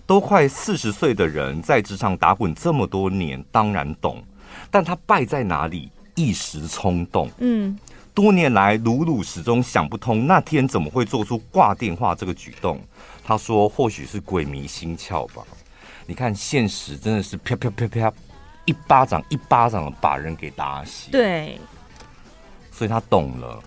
[0.06, 4.22] 都快四十岁的人在职场打滚这么多年，当然懂。
[4.70, 5.90] 但他败在哪里？
[6.16, 7.30] 一时冲动。
[7.38, 7.78] 嗯，
[8.12, 12.80] 多年来鲁鲁始终想不通，那天怎么会做出挂电话这个举动？
[13.22, 15.42] 他说，或许是鬼迷心窍吧。
[16.06, 18.12] 你看，现实真的是啪啪啪啪，
[18.64, 21.10] 一巴掌一巴掌的把人给打醒。
[21.12, 21.58] 对，
[22.70, 23.62] 所以他懂了。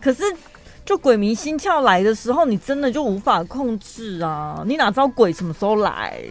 [0.00, 0.22] 可是。
[0.84, 4.62] 就鬼迷心窍来的时候，你真的就无法控制啊！
[4.64, 6.22] 你哪知道鬼什么时候来，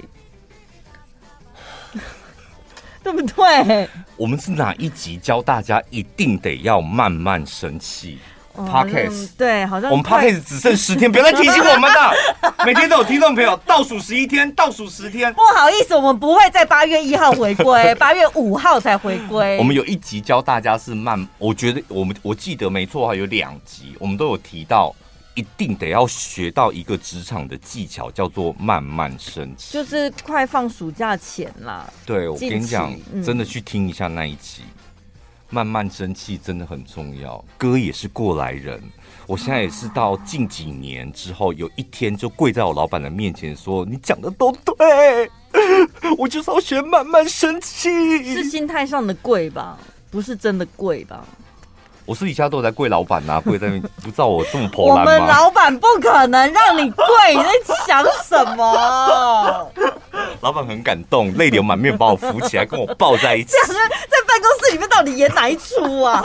[3.04, 3.90] 对不对？
[4.16, 8.18] 我们是哪一集教大家一定得要慢慢生气
[8.58, 12.14] ？Podcast 对，好像我们 Podcast 只剩十天，不要再提醒我们了。
[12.66, 15.34] 每天都有听众朋友倒数十一天，倒数十天。
[15.34, 19.58] 不好意思，我们不会在八月一号回归， 八月五号才回归。
[19.58, 24.94] 我们有一集教大家是慢，我觉得我们我记得没错，有两集，我们都有提到，
[25.36, 29.74] 一定得要学到一个职场的技巧，叫做慢慢升级。
[29.74, 31.86] 就是快放暑假前啦。
[32.06, 34.64] 对，我跟你讲，嗯、真的去听一下那一集。
[35.50, 37.44] 慢慢生气真的很重要。
[37.58, 38.82] 哥也是过来人，
[39.28, 45.30] 我现在也是到近几年之后，有一天就跪在我老板的面前说：“你讲的都对，
[46.18, 47.90] 我就是要学慢慢生气。”
[48.24, 49.78] 是心态上的跪吧，
[50.12, 51.26] 不是真的跪吧？
[52.06, 55.12] 我私底下都在跪老板呐， 跪在那，不知道我这么破烂吗？
[55.12, 59.72] 我们老板不可能让你跪，你在想什么？
[60.42, 63.54] 老板很感动，泪流满面把我扶起来，跟我抱在一起。
[63.66, 66.24] 这样在办公室里面到底演哪一出啊？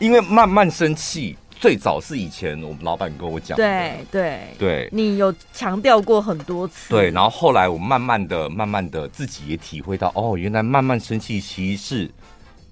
[0.00, 3.56] 因为慢慢生气，最早是以前我们老板跟我讲。
[3.56, 6.88] 对对对，你有强调过很多次。
[6.88, 12.10] 对，然后后来我慢慢的、慢慢的自己也体会到，哦，原来慢慢生气其实是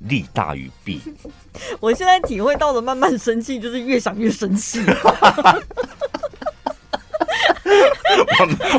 [0.01, 1.01] 利大于弊。
[1.81, 4.81] 我现在体会到的慢慢生气，就是越想越生气。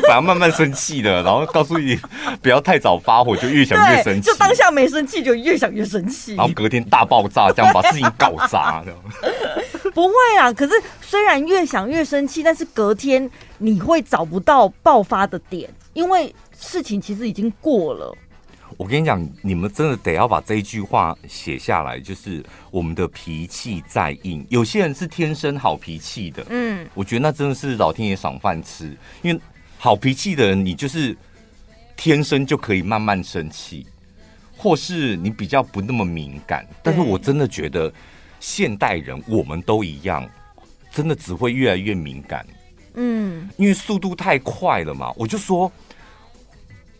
[0.06, 1.98] 反而慢慢生气的，然后告诉你
[2.40, 4.22] 不要太早发火，就越想越生气。
[4.22, 6.34] 就当下没生气，就越想越生气。
[6.34, 8.94] 然后隔天大爆炸，这样把事情搞砸的。
[9.92, 18.16] 不会啊，可是虽然越想越生气，但是隔天你会找不到爆发的点，因为事情其实已经过了。
[18.78, 26.46] 我跟你讲，你们真的得要把这一句话写下来，就是我们的脾气再硬，有些人是天生好脾气的。
[26.48, 29.40] 嗯，我觉得那真的是老天爷赏饭吃，因为
[29.78, 31.14] 好脾气的人，你就是
[31.96, 33.84] 天生就可以慢慢生气，
[34.56, 36.64] 或是你比较不那么敏感。
[36.80, 37.92] 但是我真的觉得
[38.38, 40.24] 现代人我们都一样，
[40.92, 42.46] 真的只会越来越敏感。
[42.94, 45.70] 嗯，因为速度太快了嘛，我就说。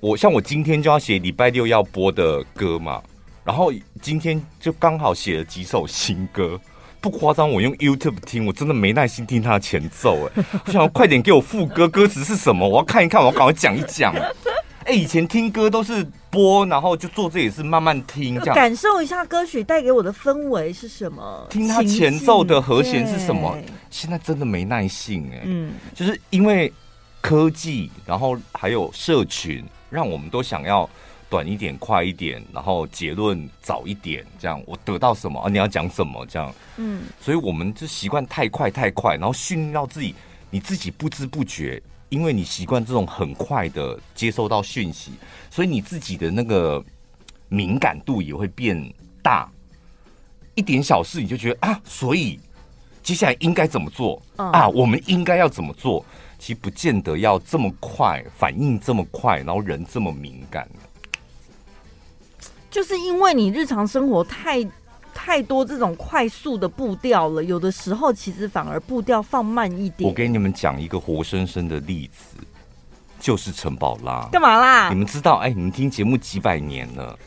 [0.00, 3.02] 我像我今天就要写礼拜六要播的歌嘛，
[3.44, 6.58] 然后今天就刚好写了几首新歌，
[7.00, 12.68] 不夸张，我用 YouTube 听，我真的没耐心听他的前奏，哎，我想要快点给我副歌，歌词是什么？
[12.68, 14.14] 我要看一看，我要赶快讲一讲。
[14.84, 23.58] 哎，以前听歌都是播，然后就做这也是慢慢听，这样感受一下歌曲带给我的氛围是什么，听他前奏的和弦是什么。
[23.90, 26.72] 现在真的没耐性，哎，嗯，就是因为
[27.20, 29.64] 科技，然后还有社群。
[29.90, 30.88] 让我们都想要
[31.30, 35.48] 短一点、快一点，然后结论早一点，这样我得到什么啊？
[35.48, 36.24] 你要讲什么？
[36.26, 40.14] 这样，嗯，所以我们就习惯太快太快，然后训练到自己，
[40.50, 45.12] 你自己不知不觉，因为你习惯这种很快的接收到讯息，
[45.50, 46.82] 所以你自己的那个
[47.48, 48.82] 敏感度也会变
[49.22, 49.50] 大，
[50.54, 52.40] 一点小事你就觉得啊，所以
[53.02, 54.66] 接下来应该怎么做啊？
[54.68, 56.04] 我们应该要怎么做？
[56.38, 60.68] 其实不见得要这么快，反应这么快，然后人这么敏感。
[62.70, 64.64] 就是因为你日常生活太
[65.12, 70.08] 太多这种快速的步调了，有的时候其实反而步调放慢一点。
[70.08, 72.36] 我给你们讲一个活生生的例子，
[73.18, 74.28] 就是陈宝拉。
[74.30, 74.90] 干嘛啦？
[74.90, 75.36] 你们知道？
[75.38, 77.18] 哎，你们听节目几百年了，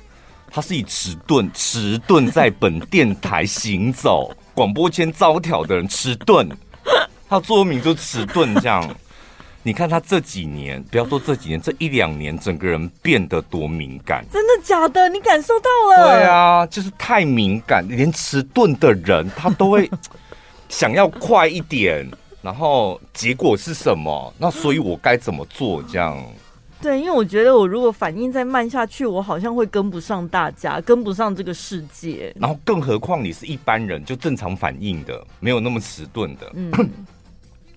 [0.49, 6.47] 他是以迟钝迟钝在本电台行走，广播间招挑的人，迟钝。
[7.31, 8.85] 他座右铭就迟钝这样，
[9.63, 14.25] 你看他这几年，不要说这几年，这一两年，整个人变得多敏感。
[14.29, 15.07] 真的假的？
[15.07, 16.11] 你感受到了？
[16.17, 19.89] 对啊，就是太敏感，连迟钝的人他都会
[20.67, 22.05] 想要快一点，
[22.41, 24.33] 然后结果是什么？
[24.37, 25.81] 那所以我该怎么做？
[25.83, 26.21] 这样？
[26.81, 32.35] 对，因为我觉得我如果反应再慢下去，我好像会跟不上大家，跟不上这个世界。
[32.37, 36.51] 然后，更何况你是一般人，就正常反应的，没有那么迟钝的。
[36.55, 36.69] 嗯。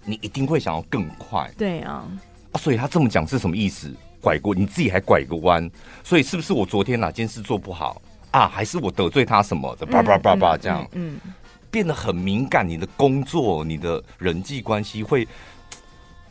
[0.05, 2.05] 你一定会想要更快，对啊，
[2.53, 3.91] 啊，所以他这么讲是什么意思？
[4.21, 5.71] 拐过你自己还拐个弯，
[6.03, 8.01] 所以是不是我昨天哪件事做不好
[8.31, 8.49] 啊？
[8.49, 9.85] 还是我得罪他什么的？
[9.85, 11.19] 叭叭叭叭这样，嗯，
[11.71, 12.67] 变得很敏感。
[12.67, 15.29] 你的工作、你的人际关系会，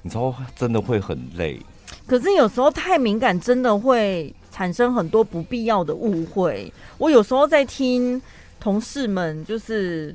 [0.02, 1.60] 你知道，真的会很累。
[2.08, 6.74] 可是有时候太敏感，真的会产生很多不必要的误会。
[6.98, 8.20] 我有时候在听
[8.60, 10.14] 同事们，就是。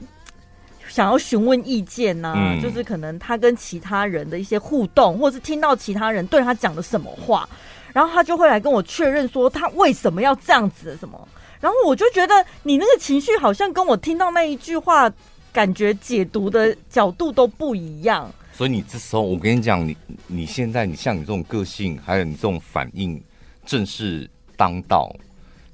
[0.89, 7.49] 想要询问意见呐、啊，嗯、就是可能他跟其他人的一些互动，或是听到其他人对他讲的什么话，
[7.93, 11.29] 然后他就会来跟我确认说他为什么要这样子的什么，
[11.61, 15.11] 然后我就觉得你那个情绪好像跟我听到那一句话
[15.53, 18.31] 感觉解读的角度都不一样。
[18.53, 23.23] 所以你这时候，我跟你讲，你你现在你像你这种个性，还有你这种反应，
[23.65, 25.15] 正是当道，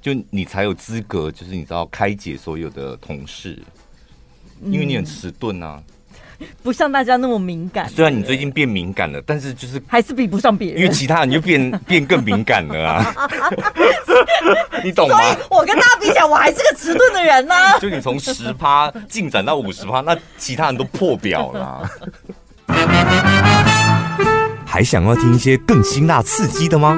[0.03, 3.59] 就你才有资格，就是你知道开解所有的同事。
[4.71, 5.81] 因为你很迟钝啊，
[6.63, 7.89] 不像大家那么敏感。
[7.89, 10.81] 虽然你最近变敏感了，但是就是还是比不上别人。
[10.81, 13.15] 因为其他人就变 变更敏感了啊，
[14.85, 15.17] 你懂吗？
[15.51, 17.79] 我跟大家比起来，我还是个迟钝的人呢、啊。
[17.79, 21.91] 就你从十趴进展到五十趴，那其他人都破表了。
[24.67, 26.97] 还想要听一些更辛辣刺激的吗？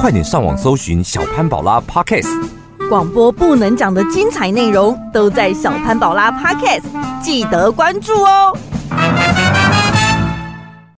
[0.00, 2.63] 快点上网搜寻小潘宝拉 Podcast。
[2.88, 6.82] 广播不能讲的精彩内容都在小潘宝拉 Podcast，
[7.22, 8.56] 记得关注哦。